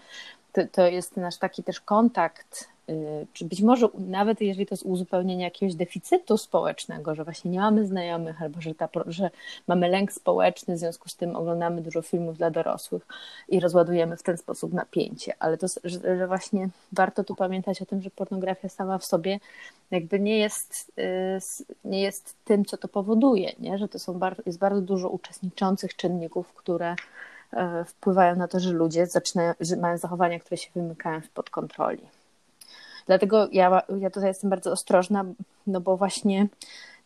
to, 0.53 0.61
to 0.71 0.87
jest 0.87 1.17
nasz 1.17 1.37
taki 1.37 1.63
też 1.63 1.79
kontakt 1.79 2.74
czy 3.33 3.45
być 3.45 3.61
może 3.61 3.87
nawet 3.97 4.41
jeżeli 4.41 4.65
to 4.65 4.73
jest 4.73 4.85
uzupełnienie 4.85 5.43
jakiegoś 5.43 5.75
deficytu 5.75 6.37
społecznego, 6.37 7.15
że 7.15 7.23
właśnie 7.23 7.51
nie 7.51 7.59
mamy 7.59 7.85
znajomych, 7.85 8.41
albo 8.41 8.61
że, 8.61 8.75
ta, 8.75 8.89
że 9.05 9.29
mamy 9.67 9.89
lęk 9.89 10.11
społeczny, 10.11 10.75
w 10.75 10.79
związku 10.79 11.09
z 11.09 11.15
tym 11.15 11.35
oglądamy 11.35 11.81
dużo 11.81 12.01
filmów 12.01 12.37
dla 12.37 12.51
dorosłych 12.51 13.07
i 13.49 13.59
rozładujemy 13.59 14.17
w 14.17 14.23
ten 14.23 14.37
sposób 14.37 14.73
napięcie. 14.73 15.33
Ale 15.39 15.57
to, 15.57 15.67
że, 15.83 16.17
że 16.17 16.27
właśnie 16.27 16.69
warto 16.91 17.23
tu 17.23 17.35
pamiętać 17.35 17.81
o 17.81 17.85
tym, 17.85 18.01
że 18.01 18.09
pornografia 18.09 18.69
sama 18.69 18.97
w 18.97 19.05
sobie 19.05 19.39
jakby 19.91 20.19
nie 20.19 20.37
jest, 20.37 20.91
y, 20.99 21.39
nie 21.85 22.01
jest 22.01 22.35
tym, 22.45 22.65
co 22.65 22.77
to 22.77 22.87
powoduje, 22.87 23.51
nie? 23.59 23.77
że 23.77 23.87
to 23.87 23.99
są 23.99 24.19
jest 24.45 24.59
bardzo 24.59 24.81
dużo 24.81 25.09
uczestniczących 25.09 25.95
czynników, 25.95 26.53
które 26.53 26.95
e, 27.53 27.85
wpływają 27.85 28.35
na 28.35 28.47
to, 28.47 28.59
że 28.59 28.71
ludzie 28.71 29.07
zaczynają, 29.07 29.53
że 29.59 29.75
mają 29.75 29.97
zachowania, 29.97 30.39
które 30.39 30.57
się 30.57 30.69
wymykają 30.75 31.21
spod 31.21 31.49
kontroli. 31.49 32.01
Dlatego 33.05 33.47
ja, 33.51 33.81
ja 33.99 34.09
tutaj 34.09 34.27
jestem 34.29 34.49
bardzo 34.49 34.71
ostrożna, 34.71 35.25
no 35.67 35.81
bo 35.81 35.97
właśnie 35.97 36.47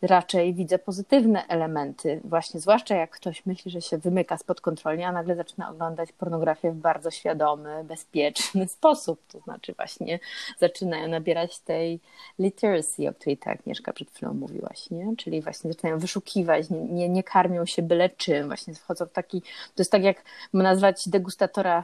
raczej 0.02 0.54
widzę 0.54 0.80
pozytywne 0.80 1.48
elementy, 1.48 2.22
właśnie 2.24 2.60
zwłaszcza 2.60 2.96
jak 2.96 3.10
ktoś 3.10 3.46
myśli, 3.46 3.72
że 3.72 3.82
się 3.82 3.98
wymyka 3.98 4.38
spod 4.38 4.62
kontroli, 4.62 5.04
a 5.04 5.12
nagle 5.12 5.36
zaczyna 5.36 5.70
oglądać 5.70 6.12
pornografię 6.12 6.72
w 6.72 6.76
bardzo 6.76 7.12
świadomy, 7.12 7.84
bezpieczny 7.84 8.68
sposób. 8.78 9.22
To 9.28 9.40
znaczy 9.40 9.74
właśnie 9.74 10.20
zaczynają 10.60 11.08
nabierać 11.08 11.60
tej 11.60 12.00
literacy, 12.40 13.10
o 13.10 13.14
której 13.14 13.38
tak 13.38 13.60
Agnieszka 13.60 13.94
przed 13.94 14.12
chwilą 14.12 14.34
mówiłaś, 14.34 14.90
nie? 14.92 15.16
Czyli 15.18 15.42
właśnie 15.42 15.74
zaczynają 15.74 16.00
wyszukiwać, 16.00 16.70
nie, 16.70 16.82
nie, 16.82 17.10
nie 17.10 17.24
karmią 17.24 17.66
się 17.66 17.82
byle 17.82 18.10
czym, 18.10 18.48
właśnie 18.48 18.74
wchodzą 18.74 19.06
w 19.06 19.12
taki, 19.12 19.42
to 19.42 19.82
jest 19.82 19.92
tak 19.92 20.04
jak 20.04 20.24
nazwać 20.54 21.10
degustatora 21.10 21.84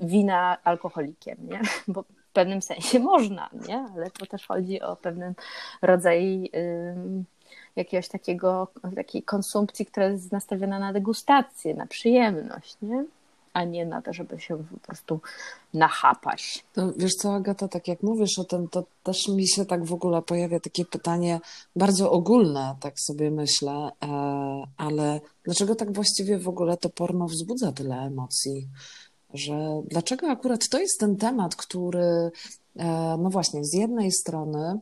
wina 0.00 0.56
alkoholikiem, 0.64 1.36
nie? 1.40 1.60
Bo 1.88 2.04
pewnym 2.32 2.62
sensie 2.62 2.98
można, 3.12 3.50
nie? 3.68 3.86
Ale 3.94 4.10
to 4.10 4.26
też 4.26 4.46
chodzi 4.46 4.80
o 4.80 4.96
pewien 4.96 5.34
rodzaj 5.82 6.50
jakiegoś 7.76 8.08
takiego, 8.08 8.68
takiej 8.96 9.22
konsumpcji, 9.22 9.86
która 9.86 10.06
jest 10.06 10.32
nastawiona 10.32 10.78
na 10.78 10.92
degustację, 10.92 11.74
na 11.74 11.86
przyjemność, 11.86 12.76
nie? 12.82 13.04
a 13.52 13.64
nie 13.64 13.86
na 13.86 14.02
to, 14.02 14.12
żeby 14.12 14.40
się 14.40 14.64
po 14.64 14.86
prostu 14.86 15.20
nachapać. 15.74 16.64
Wiesz 16.96 17.14
co, 17.14 17.34
Agata, 17.34 17.68
tak 17.68 17.88
jak 17.88 18.02
mówisz 18.02 18.38
o 18.38 18.44
tym, 18.44 18.68
to 18.68 18.84
też 19.02 19.28
mi 19.28 19.48
się 19.48 19.64
tak 19.64 19.84
w 19.84 19.92
ogóle 19.92 20.22
pojawia 20.22 20.60
takie 20.60 20.84
pytanie 20.84 21.40
bardzo 21.76 22.10
ogólne, 22.10 22.76
tak 22.80 23.00
sobie 23.00 23.30
myślę, 23.30 23.90
e, 24.02 24.08
ale 24.76 25.20
dlaczego 25.44 25.74
tak 25.74 25.92
właściwie 25.92 26.38
w 26.38 26.48
ogóle 26.48 26.76
to 26.76 26.90
porno 26.90 27.26
wzbudza 27.26 27.72
tyle 27.72 27.96
emocji? 27.96 28.68
Że 29.34 29.82
dlaczego 29.86 30.30
akurat 30.30 30.68
to 30.68 30.78
jest 30.78 31.00
ten 31.00 31.16
temat, 31.16 31.56
który, 31.56 32.30
e, 32.76 33.16
no 33.18 33.30
właśnie, 33.30 33.64
z 33.64 33.74
jednej 33.74 34.12
strony 34.12 34.80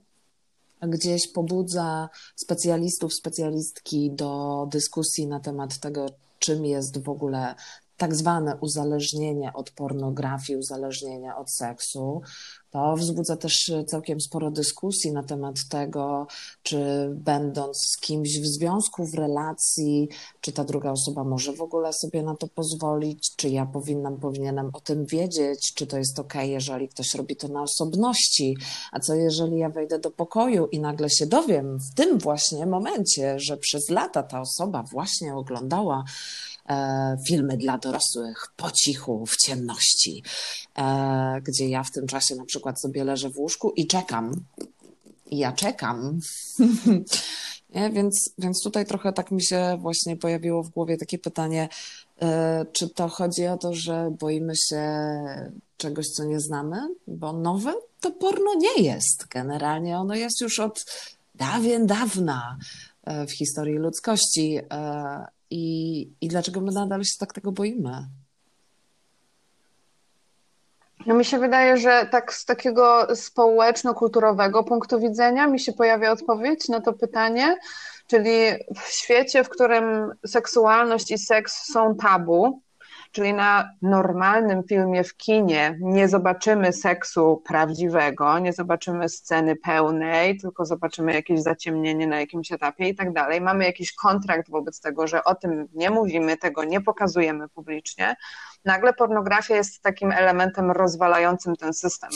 gdzieś 0.83 1.33
pobudza 1.33 2.09
specjalistów, 2.37 3.15
specjalistki 3.15 4.11
do 4.11 4.67
dyskusji 4.71 5.27
na 5.27 5.41
temat 5.41 5.79
tego, 5.79 6.07
czym 6.39 6.65
jest 6.65 7.05
w 7.05 7.09
ogóle 7.09 7.55
tak 7.97 8.15
zwane 8.15 8.57
uzależnienie 8.57 9.53
od 9.53 9.71
pornografii, 9.71 10.59
uzależnienie 10.59 11.37
od 11.37 11.51
seksu, 11.51 12.23
to 12.77 12.97
wzbudza 12.97 13.37
też 13.37 13.73
całkiem 13.87 14.21
sporo 14.21 14.51
dyskusji 14.51 15.13
na 15.13 15.23
temat 15.23 15.55
tego, 15.69 16.27
czy 16.63 17.11
będąc 17.15 17.79
z 17.79 18.01
kimś 18.01 18.41
w 18.41 18.47
związku, 18.47 19.07
w 19.07 19.15
relacji, 19.15 20.09
czy 20.41 20.53
ta 20.53 20.65
druga 20.65 20.91
osoba 20.91 21.25
może 21.25 21.53
w 21.53 21.61
ogóle 21.61 21.93
sobie 21.93 22.23
na 22.23 22.37
to 22.37 22.49
pozwolić, 22.49 23.37
czy 23.37 23.49
ja 23.49 23.67
powinnam, 23.67 24.21
powinienem 24.21 24.71
o 24.73 24.81
tym 24.81 25.07
wiedzieć, 25.07 25.73
czy 25.75 25.87
to 25.87 25.99
jest 25.99 26.19
ok, 26.19 26.35
jeżeli 26.43 26.89
ktoś 26.89 27.15
robi 27.15 27.37
to 27.37 27.49
na 27.49 27.63
osobności, 27.63 28.57
a 28.93 29.01
co 29.01 29.15
jeżeli 29.15 29.59
ja 29.59 29.69
wejdę 29.69 29.99
do 29.99 30.11
pokoju 30.11 30.67
i 30.67 30.81
nagle 30.81 31.11
się 31.11 31.27
dowiem 31.27 31.79
w 31.79 31.95
tym 31.95 32.19
właśnie 32.19 32.67
momencie, 32.67 33.39
że 33.39 33.57
przez 33.57 33.91
lata 33.91 34.23
ta 34.23 34.41
osoba 34.41 34.83
właśnie 34.83 35.35
oglądała 35.35 36.05
E, 36.05 36.56
filmy 37.29 37.57
dla 37.57 37.79
dorosłych 37.79 38.47
po 38.57 38.71
cichu, 38.71 39.27
w 39.27 39.37
ciemności, 39.37 40.23
e, 40.79 41.41
gdzie 41.43 41.69
ja 41.69 41.83
w 41.83 41.91
tym 41.91 42.07
czasie 42.07 42.35
na 42.35 42.45
przykład 42.45 42.81
sobie 42.81 43.05
leżę 43.05 43.31
w 43.31 43.39
łóżku 43.39 43.73
i 43.77 43.87
czekam. 43.87 44.33
I 45.31 45.39
ja 45.39 45.53
czekam. 45.53 46.19
Nie? 47.75 47.91
Więc, 47.91 48.31
więc 48.39 48.63
tutaj 48.63 48.87
trochę 48.87 49.13
tak 49.13 49.31
mi 49.31 49.45
się 49.45 49.79
właśnie 49.81 50.17
pojawiło 50.17 50.63
w 50.63 50.71
głowie 50.71 50.97
takie 50.97 51.19
pytanie, 51.19 51.69
e, 52.23 52.67
czy 52.73 52.89
to 52.89 53.09
chodzi 53.09 53.47
o 53.47 53.57
to, 53.57 53.75
że 53.75 54.11
boimy 54.21 54.53
się 54.57 54.85
czegoś, 55.77 56.07
co 56.07 56.25
nie 56.25 56.41
znamy? 56.41 56.77
Bo 57.07 57.33
nowe 57.33 57.75
to 58.01 58.11
porno 58.11 58.55
nie 58.55 58.83
jest. 58.83 59.27
Generalnie 59.31 59.99
ono 59.99 60.15
jest 60.15 60.41
już 60.41 60.61
od 60.61 60.85
dawien 61.35 61.87
dawna 61.87 62.59
w 63.29 63.31
historii 63.31 63.79
ludzkości 63.79 64.61
i, 65.51 66.01
i 66.21 66.29
dlaczego 66.29 66.61
my 66.61 66.73
nadal 66.73 67.05
się 67.05 67.19
tak 67.19 67.33
tego 67.33 67.53
boimy? 67.53 68.09
No 71.07 71.15
mi 71.15 71.25
się 71.25 71.39
wydaje, 71.39 71.77
że 71.77 72.09
tak 72.11 72.33
z 72.33 72.45
takiego 72.45 73.17
społeczno-kulturowego 73.17 74.65
punktu 74.65 75.01
widzenia 75.01 75.47
mi 75.47 75.61
się 75.61 75.73
pojawia 75.73 76.13
odpowiedź 76.13 76.69
na 76.69 76.81
to 76.81 76.93
pytanie, 76.93 77.57
czyli 78.07 78.31
w 78.77 78.89
świecie, 78.89 79.45
w 79.45 79.49
którym 79.49 80.13
seksualność 80.27 81.11
i 81.11 81.19
seks 81.19 81.73
są 81.73 81.97
tabu, 81.97 82.63
Czyli 83.17 83.35
na 83.35 83.71
normalnym 83.83 84.63
filmie 84.63 85.05
w 85.05 85.17
kinie 85.17 85.79
nie 85.81 86.09
zobaczymy 86.09 86.73
seksu 86.73 87.43
prawdziwego, 87.47 88.39
nie 88.39 88.53
zobaczymy 88.53 89.09
sceny 89.09 89.57
pełnej, 89.57 90.37
tylko 90.37 90.65
zobaczymy 90.65 91.15
jakieś 91.15 91.41
zaciemnienie 91.41 92.07
na 92.07 92.21
jakimś 92.21 92.53
etapie 92.53 92.89
i 92.89 92.95
tak 92.95 93.13
dalej. 93.13 93.41
Mamy 93.41 93.65
jakiś 93.65 93.93
kontrakt 93.93 94.51
wobec 94.51 94.81
tego, 94.81 95.07
że 95.07 95.25
o 95.25 95.35
tym 95.35 95.69
nie 95.75 95.91
mówimy, 95.91 96.37
tego 96.37 96.65
nie 96.65 96.81
pokazujemy 96.81 97.49
publicznie. 97.49 98.17
Nagle 98.65 98.93
pornografia 98.93 99.57
jest 99.57 99.83
takim 99.83 100.13
elementem 100.13 100.71
rozwalającym 100.71 101.57
ten 101.57 101.75
system. 101.75 102.11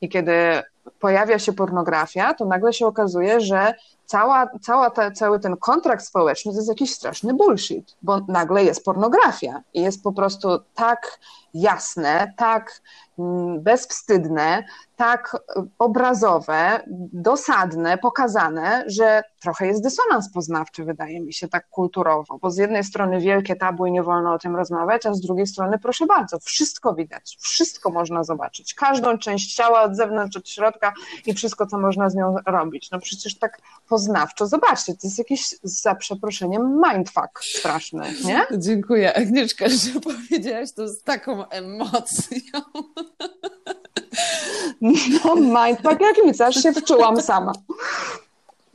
I 0.00 0.08
kiedy 0.08 0.62
pojawia 1.00 1.38
się 1.38 1.52
pornografia, 1.52 2.34
to 2.34 2.44
nagle 2.44 2.72
się 2.72 2.86
okazuje, 2.86 3.40
że 3.40 3.74
cała, 4.06 4.46
cała 4.62 4.90
ta, 4.90 5.10
cały 5.10 5.40
ten 5.40 5.56
kontrakt 5.56 6.04
społeczny 6.04 6.52
to 6.52 6.58
jest 6.58 6.68
jakiś 6.68 6.94
straszny 6.94 7.34
bullshit, 7.34 7.96
bo 8.02 8.20
nagle 8.28 8.64
jest 8.64 8.84
pornografia 8.84 9.62
i 9.74 9.82
jest 9.82 10.02
po 10.02 10.12
prostu 10.12 10.48
tak 10.74 11.18
jasne, 11.54 12.32
tak 12.36 12.82
mm, 13.18 13.62
bezwstydne, 13.62 14.64
tak 14.96 15.36
obrazowe, 15.78 16.80
dosadne, 17.12 17.98
pokazane, 17.98 18.84
że 18.86 19.22
trochę 19.40 19.66
jest 19.66 19.82
dysonans 19.82 20.32
poznawczy, 20.32 20.84
wydaje 20.84 21.20
mi 21.20 21.32
się, 21.32 21.48
tak 21.48 21.68
kulturowo, 21.68 22.38
bo 22.38 22.50
z 22.50 22.56
jednej 22.56 22.84
strony 22.84 23.20
wielkie 23.20 23.56
tabu 23.56 23.86
i 23.86 23.92
nie 23.92 24.02
wolno 24.02 24.32
o 24.32 24.38
tym 24.38 24.56
rozmawiać, 24.56 25.06
a 25.06 25.14
z 25.14 25.20
drugiej 25.20 25.46
strony, 25.46 25.78
proszę 25.78 26.06
bardzo, 26.06 26.38
wszystko 26.38 26.94
widać, 26.94 27.36
wszystko 27.40 27.90
można 27.90 28.24
zobaczyć, 28.24 28.74
każdą 28.74 29.18
część 29.18 29.54
ciała 29.54 29.82
od 29.82 29.96
zewnątrz, 29.96 30.36
od 30.36 30.48
środka 30.48 30.73
i 31.26 31.34
wszystko, 31.34 31.66
co 31.66 31.78
można 31.78 32.10
z 32.10 32.14
nią 32.14 32.36
robić. 32.46 32.90
No 32.90 32.98
przecież 33.00 33.38
tak 33.38 33.58
poznawczo, 33.88 34.46
zobaczcie, 34.46 34.92
to 34.92 34.98
jest 35.04 35.18
jakiś, 35.18 35.54
za 35.62 35.94
przeproszeniem, 35.94 36.82
mindfuck 36.88 37.44
straszny, 37.44 38.14
nie? 38.24 38.46
Dziękuję, 38.58 39.16
Agnieszka, 39.16 39.68
że 39.68 40.00
powiedziałaś 40.00 40.72
to 40.72 40.88
z 40.88 41.02
taką 41.02 41.48
emocją. 41.48 42.60
No, 44.80 45.36
mindfuck 45.36 46.00
jak 46.00 46.16
nic, 46.24 46.40
aż 46.40 46.54
się 46.54 46.72
wczułam 46.72 47.22
sama. 47.22 47.52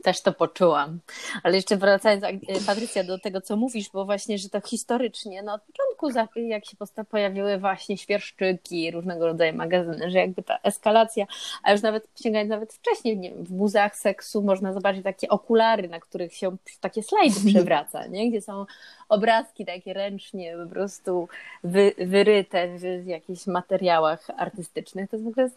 Też 0.02 0.22
to 0.22 0.32
poczułam. 0.32 0.98
Ale 1.42 1.56
jeszcze 1.56 1.76
wracając, 1.76 2.24
Patrycja, 2.66 3.04
do 3.04 3.18
tego, 3.18 3.40
co 3.40 3.56
mówisz, 3.56 3.90
bo 3.92 4.04
właśnie, 4.04 4.38
że 4.38 4.48
tak 4.48 4.68
historycznie, 4.68 5.42
no 5.42 5.54
od 5.54 5.62
początku, 5.62 6.20
jak 6.36 6.66
się 6.66 6.76
pojawiły 7.10 7.58
właśnie 7.58 7.96
świerszczyki, 7.96 8.90
różnego 8.90 9.26
rodzaju 9.26 9.54
magazyny, 9.54 10.10
że 10.10 10.18
jakby 10.18 10.42
ta 10.42 10.58
eskalacja, 10.62 11.26
a 11.62 11.72
już 11.72 11.82
nawet 11.82 12.08
sięgając 12.22 12.50
nawet 12.50 12.72
wcześniej, 12.72 13.18
nie 13.18 13.30
wiem, 13.30 13.44
w 13.44 13.50
muzeach 13.50 13.96
seksu 13.96 14.42
można 14.42 14.72
zobaczyć 14.72 15.04
takie 15.04 15.28
okulary, 15.28 15.88
na 15.88 16.00
których 16.00 16.34
się 16.34 16.56
takie 16.80 17.02
slajdy 17.02 17.36
przewraca, 17.50 18.06
nie? 18.06 18.30
gdzie 18.30 18.42
są 18.42 18.66
obrazki 19.08 19.66
takie 19.66 19.92
ręcznie 19.92 20.56
po 20.64 20.70
prostu 20.70 21.28
wy, 21.64 21.92
wyryte 21.98 22.78
w, 22.78 23.04
w 23.04 23.06
jakichś 23.06 23.46
materiałach 23.46 24.26
artystycznych. 24.36 25.10
To 25.10 25.16
jest 25.16 25.24
w 25.24 25.28
ogóle 25.28 25.50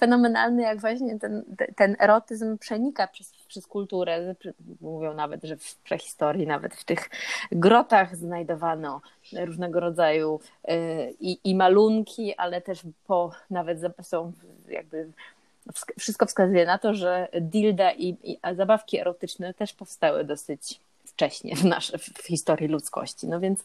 fenomenalny, 0.00 0.62
jak 0.62 0.80
właśnie 0.80 1.18
ten, 1.18 1.44
ten 1.76 1.96
erotyzm 1.98 2.58
przenika 2.58 3.06
przez, 3.06 3.32
przez 3.48 3.66
kulturę. 3.66 4.34
Mówią 4.80 5.14
nawet, 5.14 5.44
że 5.44 5.56
w 5.56 5.76
prehistorii, 5.76 6.46
nawet 6.46 6.74
w 6.74 6.84
tych 6.84 7.10
grotach 7.52 8.16
znajdowano 8.16 9.00
różnego 9.32 9.80
rodzaju 9.80 10.40
y, 10.70 11.14
i, 11.20 11.38
i 11.44 11.54
malunki, 11.54 12.34
ale 12.34 12.60
też 12.60 12.82
po 13.06 13.30
nawet 13.50 13.78
są 14.02 14.32
jakby 14.68 15.08
wszystko 15.98 16.26
wskazuje 16.26 16.66
na 16.66 16.78
to, 16.78 16.94
że 16.94 17.28
dilda 17.40 17.92
i, 17.92 18.16
i 18.22 18.38
zabawki 18.56 18.98
erotyczne 18.98 19.54
też 19.54 19.72
powstały 19.72 20.24
dosyć 20.24 20.80
wcześnie 21.04 21.56
w, 21.56 21.64
nasz, 21.64 21.92
w 21.92 22.26
historii 22.26 22.68
ludzkości. 22.68 23.28
No 23.28 23.40
więc 23.40 23.60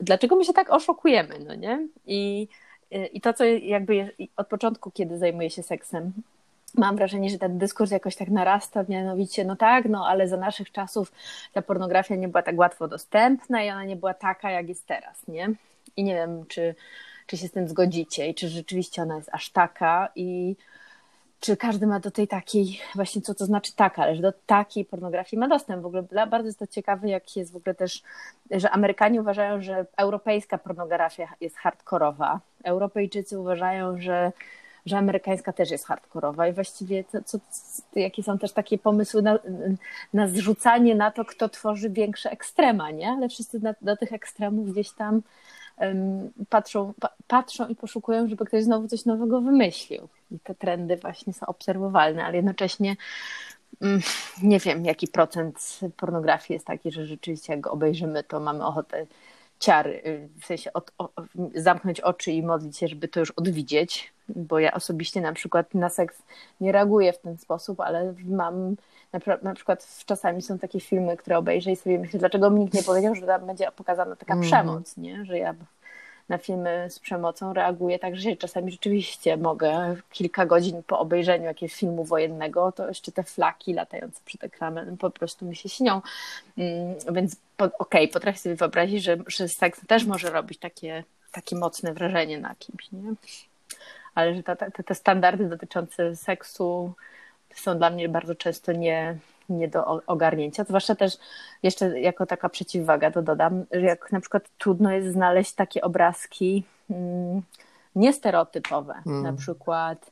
dlaczego 0.00 0.36
my 0.36 0.44
się 0.44 0.52
tak 0.52 0.70
oszukujemy, 0.70 1.38
no 1.46 1.54
nie? 1.54 1.88
I, 2.06 2.48
i 3.12 3.20
to, 3.20 3.32
co 3.32 3.44
jakby 3.44 4.10
od 4.36 4.46
początku, 4.46 4.90
kiedy 4.90 5.18
zajmuję 5.18 5.50
się 5.50 5.62
seksem, 5.62 6.12
mam 6.74 6.96
wrażenie, 6.96 7.30
że 7.30 7.38
ten 7.38 7.58
dyskurs 7.58 7.90
jakoś 7.90 8.16
tak 8.16 8.28
narasta, 8.28 8.84
mianowicie, 8.88 9.44
no 9.44 9.56
tak, 9.56 9.84
no 9.84 10.06
ale 10.06 10.28
za 10.28 10.36
naszych 10.36 10.72
czasów 10.72 11.12
ta 11.52 11.62
pornografia 11.62 12.14
nie 12.14 12.28
była 12.28 12.42
tak 12.42 12.58
łatwo 12.58 12.88
dostępna 12.88 13.64
i 13.64 13.70
ona 13.70 13.84
nie 13.84 13.96
była 13.96 14.14
taka, 14.14 14.50
jak 14.50 14.68
jest 14.68 14.86
teraz, 14.86 15.28
nie? 15.28 15.50
I 15.96 16.04
nie 16.04 16.14
wiem, 16.14 16.46
czy, 16.46 16.74
czy 17.26 17.36
się 17.36 17.48
z 17.48 17.52
tym 17.52 17.68
zgodzicie 17.68 18.28
i 18.28 18.34
czy 18.34 18.48
rzeczywiście 18.48 19.02
ona 19.02 19.16
jest 19.16 19.30
aż 19.32 19.50
taka 19.50 20.08
i 20.16 20.56
czy 21.40 21.56
każdy 21.56 21.86
ma 21.86 22.00
do 22.00 22.10
tej 22.10 22.28
takiej, 22.28 22.80
właśnie 22.94 23.22
co 23.22 23.34
to 23.34 23.46
znaczy 23.46 23.72
taka, 23.76 24.02
ale 24.02 24.16
że 24.16 24.22
do 24.22 24.32
takiej 24.46 24.84
pornografii 24.84 25.40
ma 25.40 25.48
dostęp. 25.48 25.82
W 25.82 25.86
ogóle 25.86 26.02
bardzo 26.26 26.46
jest 26.46 26.58
to 26.58 26.66
ciekawe, 26.66 27.08
jak 27.08 27.36
jest 27.36 27.52
w 27.52 27.56
ogóle 27.56 27.74
też, 27.74 28.02
że 28.50 28.70
Amerykanie 28.70 29.20
uważają, 29.20 29.62
że 29.62 29.86
europejska 29.96 30.58
pornografia 30.58 31.28
jest 31.40 31.56
hardkorowa. 31.56 32.40
Europejczycy 32.64 33.38
uważają, 33.38 34.00
że, 34.00 34.32
że 34.86 34.98
amerykańska 34.98 35.52
też 35.52 35.70
jest 35.70 35.86
hardkorowa 35.86 36.48
i 36.48 36.52
właściwie 36.52 37.04
to, 37.04 37.22
co, 37.22 37.38
jakie 37.96 38.22
są 38.22 38.38
też 38.38 38.52
takie 38.52 38.78
pomysły 38.78 39.22
na, 39.22 39.38
na 40.14 40.28
zrzucanie 40.28 40.94
na 40.94 41.10
to, 41.10 41.24
kto 41.24 41.48
tworzy 41.48 41.90
większe 41.90 42.30
ekstrema, 42.30 42.90
nie? 42.90 43.08
Ale 43.08 43.28
wszyscy 43.28 43.60
na, 43.60 43.74
do 43.82 43.96
tych 43.96 44.12
ekstremów 44.12 44.72
gdzieś 44.72 44.90
tam 44.90 45.22
patrzą, 46.48 46.92
patrzą 47.26 47.68
i 47.68 47.76
poszukują, 47.76 48.28
żeby 48.28 48.44
ktoś 48.44 48.64
znowu 48.64 48.88
coś 48.88 49.04
nowego 49.04 49.40
wymyślił. 49.40 50.08
I 50.30 50.40
te 50.40 50.54
trendy 50.54 50.96
właśnie 50.96 51.32
są 51.32 51.46
obserwowalne, 51.46 52.24
ale 52.24 52.36
jednocześnie 52.36 52.96
mm, 53.82 54.00
nie 54.42 54.58
wiem, 54.58 54.84
jaki 54.84 55.08
procent 55.08 55.80
pornografii 55.96 56.56
jest 56.56 56.66
taki, 56.66 56.90
że 56.90 57.06
rzeczywiście 57.06 57.52
jak 57.52 57.60
go 57.60 57.70
obejrzymy, 57.70 58.24
to 58.24 58.40
mamy 58.40 58.66
ochotę 58.66 59.06
ciary, 59.60 60.02
y, 60.06 60.28
w 60.40 60.46
sensie 60.46 60.72
od, 60.72 60.92
o, 60.98 61.08
zamknąć 61.54 62.00
oczy 62.00 62.32
i 62.32 62.42
modlić 62.42 62.76
się, 62.78 62.88
żeby 62.88 63.08
to 63.08 63.20
już 63.20 63.30
odwidzieć, 63.30 64.12
bo 64.28 64.58
ja 64.58 64.72
osobiście 64.72 65.20
na 65.20 65.32
przykład 65.32 65.74
na 65.74 65.88
seks 65.88 66.22
nie 66.60 66.72
reaguję 66.72 67.12
w 67.12 67.18
ten 67.18 67.38
sposób, 67.38 67.80
ale 67.80 68.14
mam 68.24 68.76
na, 69.12 69.20
na 69.42 69.54
przykład 69.54 70.02
czasami 70.06 70.42
są 70.42 70.58
takie 70.58 70.80
filmy, 70.80 71.16
które 71.16 71.38
obejrzę 71.38 71.70
i 71.70 71.76
sobie 71.76 71.98
myślę, 71.98 72.18
dlaczego 72.18 72.50
mi 72.50 72.60
nikt 72.60 72.74
nie 72.74 72.82
powiedział, 72.82 73.14
że 73.14 73.26
tam 73.26 73.46
będzie 73.46 73.68
pokazana 73.76 74.16
taka 74.16 74.34
mm. 74.34 74.46
przemoc, 74.46 74.96
nie? 74.96 75.24
że 75.24 75.38
ja 75.38 75.54
na 76.28 76.38
filmy 76.38 76.86
z 76.90 76.98
przemocą 76.98 77.52
reaguję 77.52 77.98
tak, 77.98 78.16
że 78.16 78.36
czasami 78.36 78.72
rzeczywiście 78.72 79.36
mogę 79.36 79.96
kilka 80.10 80.46
godzin 80.46 80.82
po 80.82 80.98
obejrzeniu 80.98 81.44
jakiegoś 81.44 81.74
filmu 81.74 82.04
wojennego, 82.04 82.72
to 82.72 82.88
jeszcze 82.88 83.12
te 83.12 83.22
flaki 83.22 83.72
latające 83.72 84.20
przed 84.24 84.44
ekranem 84.44 84.96
po 84.96 85.10
prostu 85.10 85.46
mi 85.46 85.56
się 85.56 85.68
śnią. 85.68 86.02
Mm, 86.58 86.94
więc 87.12 87.36
okej, 87.58 87.72
okay, 87.78 88.08
potrafię 88.08 88.38
sobie 88.38 88.54
wyobrazić, 88.54 89.04
że, 89.04 89.16
że 89.26 89.48
seks 89.48 89.86
też 89.86 90.04
może 90.04 90.30
robić 90.30 90.58
takie, 90.58 91.04
takie 91.32 91.56
mocne 91.56 91.94
wrażenie 91.94 92.40
na 92.40 92.54
kimś, 92.54 92.92
nie? 92.92 93.14
Ale 94.14 94.34
że 94.34 94.42
te 94.86 94.94
standardy 94.94 95.48
dotyczące 95.48 96.16
seksu 96.16 96.92
są 97.54 97.78
dla 97.78 97.90
mnie 97.90 98.08
bardzo 98.08 98.34
często 98.34 98.72
nie, 98.72 99.18
nie 99.48 99.68
do 99.68 99.86
ogarnięcia. 100.06 100.64
Zwłaszcza 100.64 100.94
też 100.94 101.18
jeszcze 101.62 102.00
jako 102.00 102.26
taka 102.26 102.48
przeciwwaga 102.48 103.10
to 103.10 103.22
dodam, 103.22 103.64
że 103.72 103.80
jak 103.80 104.12
na 104.12 104.20
przykład 104.20 104.50
trudno 104.58 104.92
jest 104.92 105.12
znaleźć 105.12 105.52
takie 105.52 105.82
obrazki 105.82 106.64
mm, 106.90 107.42
niestereotypowe, 107.96 108.94
mm. 109.06 109.22
na 109.22 109.32
przykład 109.32 110.10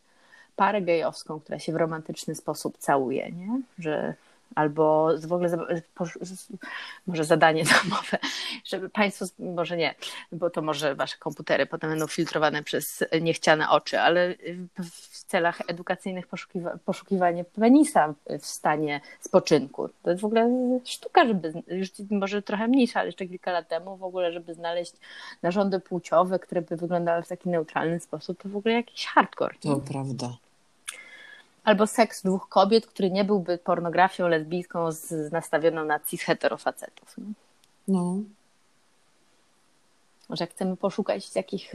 parę 0.57 0.83
gejowską, 0.83 1.41
która 1.41 1.59
się 1.59 1.73
w 1.73 1.77
romantyczny 1.77 2.35
sposób 2.35 2.79
całuje, 2.79 3.33
nie? 3.33 3.61
że 3.79 4.15
albo 4.55 5.09
w 5.27 5.33
ogóle 5.33 5.49
może 7.07 7.25
zadanie 7.25 7.65
domowe, 7.83 8.19
żeby 8.65 8.91
Państwo, 8.91 9.25
może 9.39 9.77
nie, 9.77 9.95
bo 10.33 10.51
to 10.51 10.63
może 10.63 10.95
Wasze 10.95 11.17
komputery 11.19 11.67
potem 11.67 11.91
będą 11.91 12.07
filtrowane 12.07 12.63
przez 12.63 13.05
niechciane 13.21 13.71
oczy, 13.71 14.01
ale 14.01 14.35
w 14.79 15.25
celach 15.25 15.61
edukacyjnych 15.67 16.27
poszukiwa, 16.27 16.79
poszukiwanie 16.85 17.45
penisa 17.45 18.15
w 18.41 18.47
stanie 18.47 19.01
spoczynku. 19.21 19.89
To 20.03 20.11
jest 20.11 20.23
w 20.23 20.25
ogóle 20.25 20.51
sztuka, 20.85 21.27
żeby, 21.27 21.53
już 21.69 21.89
może 22.11 22.43
trochę 22.43 22.69
mniejsza, 22.69 23.01
ale 23.01 23.09
jeszcze 23.09 23.27
kilka 23.27 23.53
lat 23.53 23.69
temu 23.69 23.97
w 23.97 24.05
ogóle, 24.05 24.33
żeby 24.33 24.55
znaleźć 24.55 24.93
narządy 25.43 25.81
płciowe, 25.81 26.39
które 26.39 26.63
by 26.63 26.77
wyglądały 26.77 27.23
w 27.23 27.29
taki 27.29 27.49
neutralny 27.49 28.01
sposób, 28.01 28.43
to 28.43 28.49
w 28.49 28.57
ogóle 28.57 28.75
jakiś 28.75 29.07
hardcore. 29.07 29.55
To 29.61 29.77
prawda. 29.77 30.37
Albo 31.65 31.87
seks 31.87 32.23
dwóch 32.23 32.49
kobiet, 32.49 32.87
który 32.87 33.11
nie 33.11 33.25
byłby 33.25 33.59
pornografią 33.59 34.29
lesbijską 34.29 34.93
z, 34.93 35.33
nastawioną 35.33 35.85
na 35.85 36.01
cis 36.01 36.23
heterofacetów. 36.23 37.17
No. 37.89 38.17
Może 40.29 40.45
jak 40.45 40.51
chcemy 40.51 40.77
poszukać 40.77 41.31
takich 41.31 41.73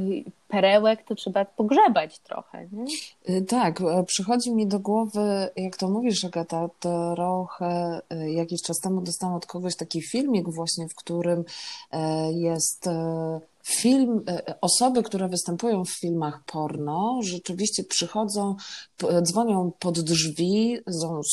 perełek, 0.47 1.03
to 1.03 1.15
trzeba 1.15 1.45
pogrzebać 1.45 2.19
trochę. 2.19 2.67
Nie? 2.71 2.85
Y, 3.29 3.41
tak, 3.41 3.81
e, 3.81 4.03
przychodzi 4.03 4.53
mi 4.53 4.67
do 4.67 4.79
głowy, 4.79 5.49
jak 5.55 5.77
to 5.77 5.89
mówisz, 5.89 6.25
Agata, 6.25 6.69
trochę 6.79 8.01
e, 8.09 8.31
jakiś 8.31 8.61
czas 8.61 8.79
temu 8.79 9.01
dostałam 9.01 9.35
od 9.35 9.45
kogoś 9.45 9.75
taki 9.75 10.01
filmik 10.01 10.49
właśnie, 10.49 10.89
w 10.89 10.95
którym 10.95 11.43
e, 11.91 12.31
jest 12.31 12.89
film, 13.67 14.23
e, 14.27 14.59
osoby, 14.61 15.03
które 15.03 15.29
występują 15.29 15.85
w 15.85 15.89
filmach 15.89 16.43
porno, 16.45 17.19
rzeczywiście 17.23 17.83
przychodzą, 17.83 18.55
dzwonią 19.21 19.71
pod 19.79 19.99
drzwi, 19.99 20.77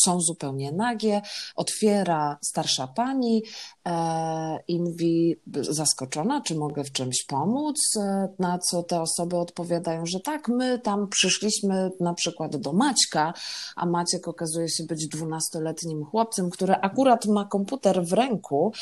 są, 0.04 0.20
zupełnie 0.20 0.72
nagie, 0.72 1.22
otwiera 1.56 2.38
starsza 2.42 2.86
pani 2.86 3.42
e, 3.86 4.58
i 4.68 4.80
mówi 4.80 5.36
zaskoczona, 5.60 6.40
czy 6.40 6.54
mogę 6.54 6.84
w 6.84 6.92
czymś 6.92 7.24
pomóc, 7.24 7.76
e, 7.96 8.28
na 8.38 8.58
co 8.58 8.82
te 8.82 9.00
osoby 9.00 9.36
odpowiadają, 9.36 10.06
że 10.06 10.20
tak, 10.20 10.48
my 10.48 10.78
tam 10.78 11.08
przyszliśmy 11.08 11.90
na 12.00 12.14
przykład 12.14 12.56
do 12.56 12.72
Maćka, 12.72 13.34
a 13.76 13.86
Maciek 13.86 14.28
okazuje 14.28 14.68
się 14.68 14.84
być 14.84 15.08
dwunastoletnim 15.08 16.04
chłopcem, 16.04 16.50
który 16.50 16.74
akurat 16.74 17.26
ma 17.26 17.44
komputer 17.44 18.04
w 18.04 18.12
ręku 18.12 18.72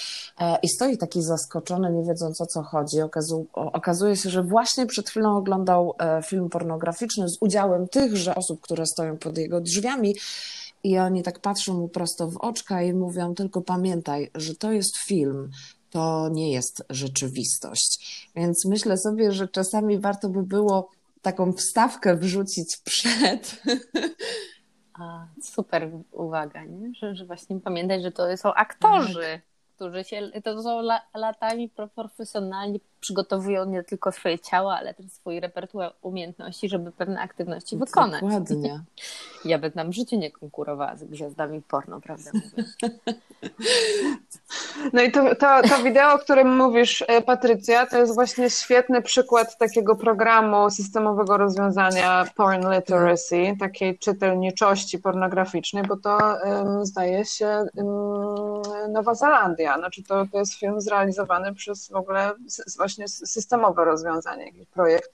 i 0.62 0.69
stoi 0.69 0.99
taki 0.99 1.23
zaskoczony, 1.23 1.93
nie 1.93 2.05
wiedząc 2.05 2.41
o 2.41 2.47
co 2.47 2.62
chodzi. 2.62 3.01
Okazuje 3.01 3.41
okazuje 3.52 4.16
się, 4.16 4.31
że 4.31 4.42
właśnie 4.42 4.87
przed 4.87 5.11
chwilą 5.11 5.37
oglądał 5.37 5.94
e, 5.98 6.22
film 6.22 6.48
pornograficzny 6.48 7.28
z 7.28 7.38
udziałem 7.40 7.88
tychże 7.88 8.35
osób, 8.35 8.61
które 8.61 8.87
stoją 8.87 9.18
pod 9.18 9.38
jego 9.38 9.61
drzwiami. 9.61 10.14
I 10.85 10.98
oni 10.98 11.22
tak 11.22 11.38
patrzą 11.38 11.74
mu 11.74 11.88
prosto 11.88 12.31
w 12.31 12.37
oczka 12.37 12.83
i 12.83 12.92
mówią: 12.92 13.35
Tylko 13.35 13.61
pamiętaj, 13.61 14.31
że 14.35 14.55
to 14.55 14.72
jest 14.72 14.96
film, 14.96 15.50
to 15.90 16.28
nie 16.33 16.52
jest 16.52 16.85
rzeczywistość. 16.90 18.28
Więc 18.37 18.64
myślę 18.64 18.98
sobie, 18.98 19.33
że 19.33 19.48
czasami 19.48 19.98
warto 19.98 20.28
by 20.28 20.42
było 20.42 20.90
taką 21.22 21.52
wstawkę 21.52 22.16
wrzucić 22.16 22.76
przed. 22.85 23.62
A, 25.00 25.26
super 25.42 25.90
uwaga, 26.12 26.64
nie? 26.64 26.92
Że, 26.94 27.14
że 27.14 27.24
właśnie 27.24 27.61
pamiętać, 27.61 28.02
że 28.02 28.12
to 28.12 28.37
są 28.37 28.55
aktorzy. 28.55 29.20
Tak 29.20 29.52
którzy 29.83 30.05
się, 30.05 30.31
to 30.44 30.62
są 30.62 30.83
latami 31.14 31.68
profesjonalnie 31.68 32.78
przygotowują 33.03 33.65
nie 33.65 33.85
tylko 33.85 34.12
swoje 34.12 34.38
ciała, 34.38 34.77
ale 34.79 34.95
też 34.95 35.07
swój 35.07 35.41
repertuar 35.41 35.93
umiejętności, 36.03 36.69
żeby 36.69 36.93
pewne 36.93 37.21
aktywności 37.21 37.77
wykonać. 37.77 38.23
Dokładnie. 38.23 38.81
Ja 39.45 39.59
bym 39.59 39.73
tam 39.73 39.91
w 39.91 39.95
życiu 39.95 40.17
nie 40.17 40.31
konkurowała 40.31 40.97
z 40.97 41.05
gwiazdami 41.05 41.62
porno, 41.62 42.01
prawda 42.01 42.31
mówiąc. 42.35 42.77
No 44.93 45.03
i 45.03 45.12
to, 45.12 45.35
to, 45.35 45.62
to 45.69 45.83
wideo, 45.83 46.15
o 46.15 46.19
którym 46.19 46.57
mówisz, 46.57 47.05
e, 47.09 47.23
Patrycja, 47.23 47.87
to 47.87 47.99
jest 47.99 48.15
właśnie 48.15 48.51
świetny 48.51 49.03
przykład 49.03 49.59
takiego 49.59 49.97
programu 49.97 50.71
systemowego 50.71 51.37
rozwiązania 51.37 52.25
porn 52.37 52.73
literacy, 52.75 53.57
takiej 53.61 53.99
czytelniczości 53.99 54.99
pornograficznej, 54.99 55.83
bo 55.83 55.97
to 55.97 56.19
um, 56.45 56.87
zdaje 56.87 57.25
się 57.25 57.65
um, 57.75 58.93
Nowa 58.93 59.15
Zelandia. 59.15 59.79
Znaczy 59.79 60.03
to, 60.03 60.27
to 60.33 60.38
jest 60.38 60.55
film 60.55 60.81
zrealizowany 60.81 61.55
przez 61.55 61.88
w 61.88 61.97
ogóle 61.97 62.33
właśnie 62.96 63.26
systemowe 63.26 63.85
rozwiązanie, 63.85 64.44
jakiś 64.44 64.66
projekt 64.66 65.11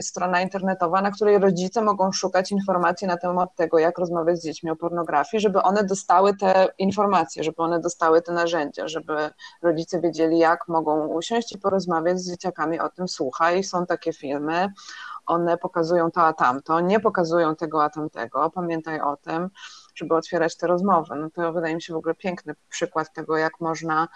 strona 0.00 0.40
internetowa, 0.40 1.02
na 1.02 1.10
której 1.10 1.38
rodzice 1.38 1.82
mogą 1.82 2.12
szukać 2.12 2.52
informacji 2.52 3.06
na 3.06 3.16
temat 3.16 3.54
tego, 3.56 3.78
jak 3.78 3.98
rozmawiać 3.98 4.38
z 4.38 4.44
dziećmi 4.44 4.70
o 4.70 4.76
pornografii, 4.76 5.40
żeby 5.40 5.62
one 5.62 5.84
dostały 5.84 6.36
te 6.36 6.68
informacje, 6.78 7.44
żeby 7.44 7.62
one 7.62 7.80
dostały 7.80 8.22
te 8.22 8.32
narzędzia, 8.32 8.88
żeby 8.88 9.30
rodzice 9.62 10.00
wiedzieli, 10.00 10.38
jak 10.38 10.68
mogą 10.68 11.06
usiąść 11.06 11.52
i 11.52 11.58
porozmawiać 11.58 12.20
z 12.20 12.30
dzieciakami 12.30 12.80
o 12.80 12.88
tym. 12.88 13.08
Słuchaj, 13.08 13.64
są 13.64 13.86
takie 13.86 14.12
filmy, 14.12 14.68
one 15.26 15.58
pokazują 15.58 16.10
to 16.10 16.22
a 16.22 16.32
tamto, 16.32 16.80
nie 16.80 17.00
pokazują 17.00 17.56
tego 17.56 17.84
a 17.84 17.90
tamtego, 17.90 18.50
pamiętaj 18.50 19.00
o 19.00 19.16
tym, 19.16 19.50
żeby 19.98 20.14
otwierać 20.14 20.56
te 20.56 20.66
rozmowy. 20.66 21.16
No 21.16 21.30
to 21.30 21.52
wydaje 21.52 21.74
mi 21.74 21.82
się 21.82 21.92
w 21.92 21.96
ogóle 21.96 22.14
piękny 22.14 22.54
przykład 22.68 23.12
tego, 23.12 23.36
jak 23.36 23.60
można 23.60 24.08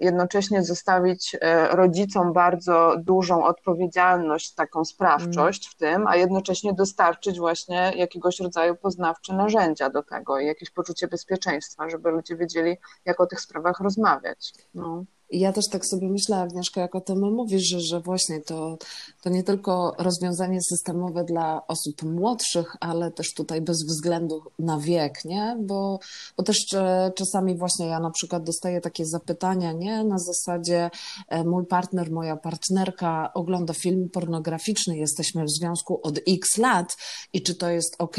jednocześnie 0.00 0.62
zostawić 0.62 1.36
e, 1.40 1.68
rodzicom 1.68 2.32
bardzo 2.32 2.94
dużą 2.98 3.44
odpowiedzialność, 3.44 4.54
taką 4.54 4.84
sprawczość 4.84 5.68
w 5.68 5.76
tym, 5.76 6.06
a 6.06 6.16
jednocześnie 6.16 6.74
dostarczyć 6.74 7.38
właśnie 7.38 7.92
jakiegoś 7.96 8.40
rodzaju 8.40 8.76
poznawcze 8.76 9.34
narzędzia 9.34 9.90
do 9.90 10.02
tego 10.02 10.38
i 10.38 10.46
jakieś 10.46 10.70
poczucie 10.70 11.08
bezpieczeństwa, 11.08 11.88
żeby 11.88 12.10
ludzie 12.10 12.36
wiedzieli, 12.36 12.76
jak 13.04 13.20
o 13.20 13.26
tych 13.26 13.40
sprawach 13.40 13.80
rozmawiać. 13.80 14.52
No. 14.74 15.04
Ja 15.32 15.52
też 15.52 15.68
tak 15.68 15.86
sobie 15.86 16.08
myślę, 16.08 16.36
Agnieszka, 16.36 16.80
jak 16.80 16.94
o 16.94 17.00
tym 17.00 17.34
mówisz, 17.34 17.62
że, 17.62 17.80
że 17.80 18.00
właśnie 18.00 18.40
to, 18.40 18.78
to 19.22 19.30
nie 19.30 19.42
tylko 19.42 19.94
rozwiązanie 19.98 20.62
systemowe 20.62 21.24
dla 21.24 21.66
osób 21.66 22.02
młodszych, 22.02 22.76
ale 22.80 23.10
też 23.10 23.34
tutaj 23.34 23.60
bez 23.60 23.84
względu 23.84 24.42
na 24.58 24.78
wiek, 24.78 25.24
nie? 25.24 25.56
Bo, 25.60 25.98
bo 26.36 26.42
też 26.42 26.66
czasami 27.14 27.56
właśnie 27.56 27.86
ja 27.86 28.00
na 28.00 28.10
przykład 28.10 28.42
dostaję 28.42 28.80
takie 28.80 29.06
zapytania, 29.06 29.72
nie? 29.72 30.04
Na 30.04 30.18
zasadzie 30.18 30.90
e, 31.28 31.44
mój 31.44 31.66
partner, 31.66 32.10
moja 32.10 32.36
partnerka 32.36 33.32
ogląda 33.34 33.74
film 33.74 34.10
pornograficzny, 34.10 34.96
jesteśmy 34.96 35.44
w 35.44 35.50
związku 35.50 36.00
od 36.02 36.18
x 36.28 36.58
lat 36.58 36.96
i 37.32 37.42
czy 37.42 37.54
to 37.54 37.70
jest 37.70 37.94
ok, 37.98 38.16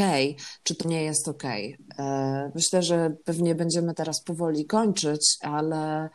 czy 0.64 0.76
to 0.76 0.90
nie 0.90 1.04
jest 1.04 1.28
ok. 1.28 1.44
E, 1.44 2.52
myślę, 2.56 2.84
że 2.84 3.16
pewnie 3.26 3.56
będziemy 3.56 3.94
teraz 3.94 4.24
powoli 4.24 4.66
kończyć, 4.66 5.38
ale 5.42 5.84
E, 5.94 6.10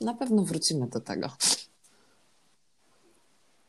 na 0.00 0.14
pewno 0.18 0.42
wrócimy 0.42 0.86
do 0.86 1.00
tego. 1.00 1.28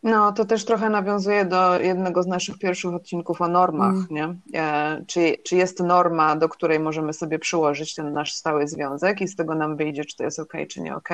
No, 0.04 0.32
to 0.32 0.46
też 0.46 0.66
trochę 0.66 0.90
nawiązuje 0.90 1.46
do 1.46 1.80
jednego 1.80 2.24
z 2.24 2.28
naszych 2.28 2.58
pierwszych 2.58 2.94
odcinków 2.94 3.42
o 3.42 3.48
normach, 3.48 3.94
mm. 3.94 4.08
nie? 4.10 4.36
E, 4.62 5.04
czy, 5.08 5.38
czy 5.44 5.56
jest 5.56 5.80
norma, 5.80 6.36
do 6.36 6.50
której 6.50 6.80
możemy 6.80 7.14
sobie 7.14 7.40
przyłożyć 7.40 7.96
ten 7.96 8.14
nasz 8.14 8.34
stały 8.34 8.68
związek 8.68 9.22
i 9.22 9.28
z 9.28 9.36
tego 9.36 9.56
nam 9.56 9.78
wyjdzie, 9.78 10.06
czy 10.06 10.18
to 10.18 10.24
jest 10.24 10.40
ok, 10.40 10.54
czy 10.70 10.82
nie 10.82 10.96
ok, 10.96 11.10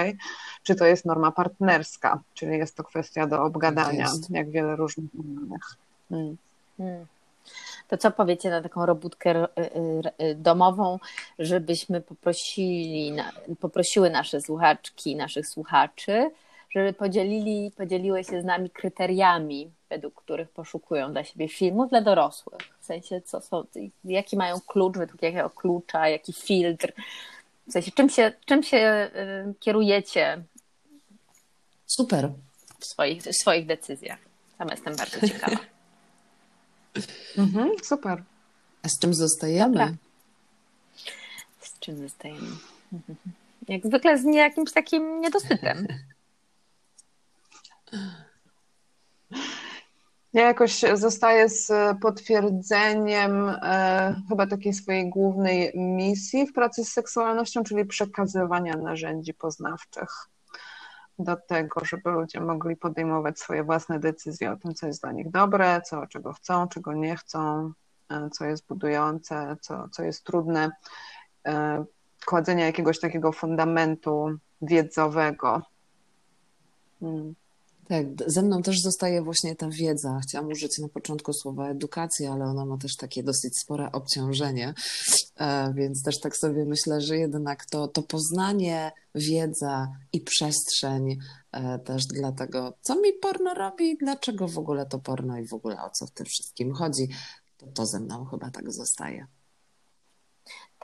czy 0.63 0.75
to 0.75 0.85
jest 0.85 1.05
norma 1.05 1.31
partnerska, 1.31 2.19
czyli 2.33 2.57
jest 2.57 2.75
to 2.75 2.83
kwestia 2.83 3.27
do 3.27 3.43
obgadania, 3.43 4.07
jak 4.29 4.51
wiele 4.51 4.75
różnych 4.75 5.15
innych. 5.15 5.77
Mm. 6.11 6.37
Mm 6.79 7.05
to 7.87 7.97
co 7.97 8.11
powiecie 8.11 8.49
na 8.49 8.61
taką 8.61 8.85
robótkę 8.85 9.43
y, 9.43 9.45
y, 9.61 10.25
y, 10.25 10.35
domową, 10.35 10.99
żebyśmy 11.39 12.01
poprosili, 12.01 13.15
poprosiły 13.59 14.09
nasze 14.09 14.41
słuchaczki, 14.41 15.15
naszych 15.15 15.47
słuchaczy, 15.47 16.31
żeby 16.69 16.93
podzielili, 16.93 17.71
podzieliły 17.77 18.23
się 18.23 18.41
z 18.41 18.45
nami 18.45 18.69
kryteriami, 18.69 19.71
według 19.89 20.23
których 20.23 20.49
poszukują 20.49 21.11
dla 21.11 21.23
siebie 21.23 21.47
filmów 21.49 21.89
dla 21.89 22.01
dorosłych. 22.01 22.61
W 22.79 22.85
sensie, 22.85 23.21
co 23.21 23.41
są, 23.41 23.63
jaki 24.03 24.37
mają 24.37 24.59
klucz, 24.67 24.97
według 24.97 25.21
jakiego 25.21 25.49
klucza, 25.49 26.09
jaki 26.09 26.33
filtr. 26.33 26.93
W 27.67 27.71
sensie, 27.71 27.91
czym 27.91 28.09
się, 28.09 28.31
czym 28.45 28.63
się 28.63 29.11
kierujecie? 29.59 30.43
Super. 31.85 32.29
W 32.79 32.85
swoich, 32.85 33.21
w 33.21 33.35
swoich 33.35 33.65
decyzjach. 33.65 34.19
Sama 34.57 34.71
jestem 34.71 34.95
bardzo 34.95 35.27
ciekawa. 35.27 35.57
Mhm, 37.37 37.71
super. 37.83 38.23
A 38.83 38.89
z 38.89 38.99
czym 38.99 39.13
zostajemy? 39.13 39.73
Dobra. 39.73 39.93
Z 41.59 41.79
czym 41.79 41.97
zostajemy? 41.97 42.47
Jak 43.67 43.85
zwykle 43.85 44.17
z 44.17 44.35
jakimś 44.35 44.71
takim 44.71 45.21
niedosytem. 45.21 45.87
Ja 50.33 50.41
jakoś 50.47 50.81
zostaję 50.93 51.49
z 51.49 51.71
potwierdzeniem 52.01 53.49
e, 53.49 54.15
chyba 54.29 54.47
takiej 54.47 54.73
swojej 54.73 55.09
głównej 55.09 55.71
misji 55.75 56.47
w 56.47 56.53
pracy 56.53 56.85
z 56.85 56.93
seksualnością, 56.93 57.63
czyli 57.63 57.85
przekazywania 57.85 58.77
narzędzi 58.77 59.33
poznawczych 59.33 60.09
do 61.19 61.35
tego, 61.35 61.85
żeby 61.85 62.11
ludzie 62.11 62.41
mogli 62.41 62.75
podejmować 62.75 63.39
swoje 63.39 63.63
własne 63.63 63.99
decyzje 63.99 64.51
o 64.51 64.57
tym, 64.57 64.73
co 64.73 64.87
jest 64.87 65.01
dla 65.01 65.11
nich 65.11 65.31
dobre, 65.31 65.81
co, 65.81 66.07
czego 66.07 66.33
chcą, 66.33 66.67
czego 66.67 66.93
nie 66.93 67.15
chcą, 67.15 67.71
e, 68.09 68.29
co 68.29 68.45
jest 68.45 68.67
budujące, 68.67 69.57
co, 69.61 69.89
co 69.89 70.03
jest 70.03 70.23
trudne. 70.23 70.71
E, 71.47 71.85
kładzenia 72.25 72.65
jakiegoś 72.65 72.99
takiego 72.99 73.31
fundamentu 73.31 74.37
wiedzowego. 74.61 75.61
Hmm. 76.99 77.35
Tak, 77.87 78.05
ze 78.27 78.41
mną 78.41 78.61
też 78.61 78.81
zostaje 78.81 79.21
właśnie 79.21 79.55
ta 79.55 79.69
wiedza. 79.69 80.19
Chciałam 80.23 80.47
użyć 80.47 80.79
na 80.79 80.87
początku 80.87 81.33
słowa 81.33 81.69
edukacja, 81.69 82.33
ale 82.33 82.45
ona 82.45 82.65
ma 82.65 82.77
też 82.77 82.95
takie 82.95 83.23
dosyć 83.23 83.59
spore 83.59 83.91
obciążenie, 83.91 84.73
e, 85.35 85.73
więc 85.73 86.03
też 86.03 86.19
tak 86.19 86.37
sobie 86.37 86.65
myślę, 86.65 87.01
że 87.01 87.17
jednak 87.17 87.65
to, 87.65 87.87
to 87.87 88.03
poznanie, 88.03 88.91
wiedza 89.15 89.87
i 90.13 90.21
przestrzeń 90.21 91.17
e, 91.51 91.79
też 91.79 92.05
dla 92.05 92.31
tego, 92.31 92.73
co 92.81 93.01
mi 93.01 93.13
porno 93.13 93.53
robi, 93.53 93.97
dlaczego 93.97 94.47
w 94.47 94.57
ogóle 94.57 94.85
to 94.85 94.99
porno 94.99 95.37
i 95.37 95.47
w 95.47 95.53
ogóle 95.53 95.83
o 95.83 95.89
co 95.89 96.05
w 96.05 96.11
tym 96.11 96.25
wszystkim 96.25 96.73
chodzi, 96.73 97.07
to, 97.57 97.67
to 97.67 97.85
ze 97.85 97.99
mną 97.99 98.25
chyba 98.25 98.51
tak 98.51 98.71
zostaje. 98.71 99.27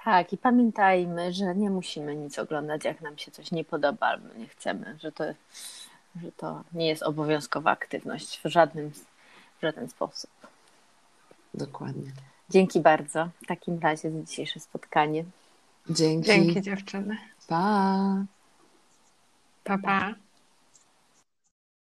Tak, 0.05 0.33
i 0.33 0.37
pamiętajmy, 0.37 1.33
że 1.33 1.55
nie 1.55 1.69
musimy 1.69 2.15
nic 2.15 2.39
oglądać, 2.39 2.85
jak 2.85 3.01
nam 3.01 3.17
się 3.17 3.31
coś 3.31 3.51
nie 3.51 3.63
podoba 3.63 4.07
albo 4.07 4.33
nie 4.33 4.47
chcemy, 4.47 4.97
że 5.01 5.11
to 5.11 5.23
że 6.23 6.31
to 6.31 6.63
nie 6.73 6.87
jest 6.87 7.03
obowiązkowa 7.03 7.71
aktywność 7.71 8.41
w 8.43 8.49
żadnym, 8.49 8.91
w 9.59 9.61
żaden 9.61 9.89
sposób. 9.89 10.29
Dokładnie. 11.53 12.11
Dzięki 12.49 12.79
bardzo 12.79 13.29
w 13.43 13.47
takim 13.47 13.79
razie 13.79 14.11
za 14.11 14.21
dzisiejsze 14.21 14.59
spotkanie. 14.59 15.23
Dzięki. 15.89 16.27
Dzięki 16.27 16.61
dziewczyny. 16.61 17.17
Pa. 17.47 18.23
Pa, 19.63 19.77
pa. 19.77 20.13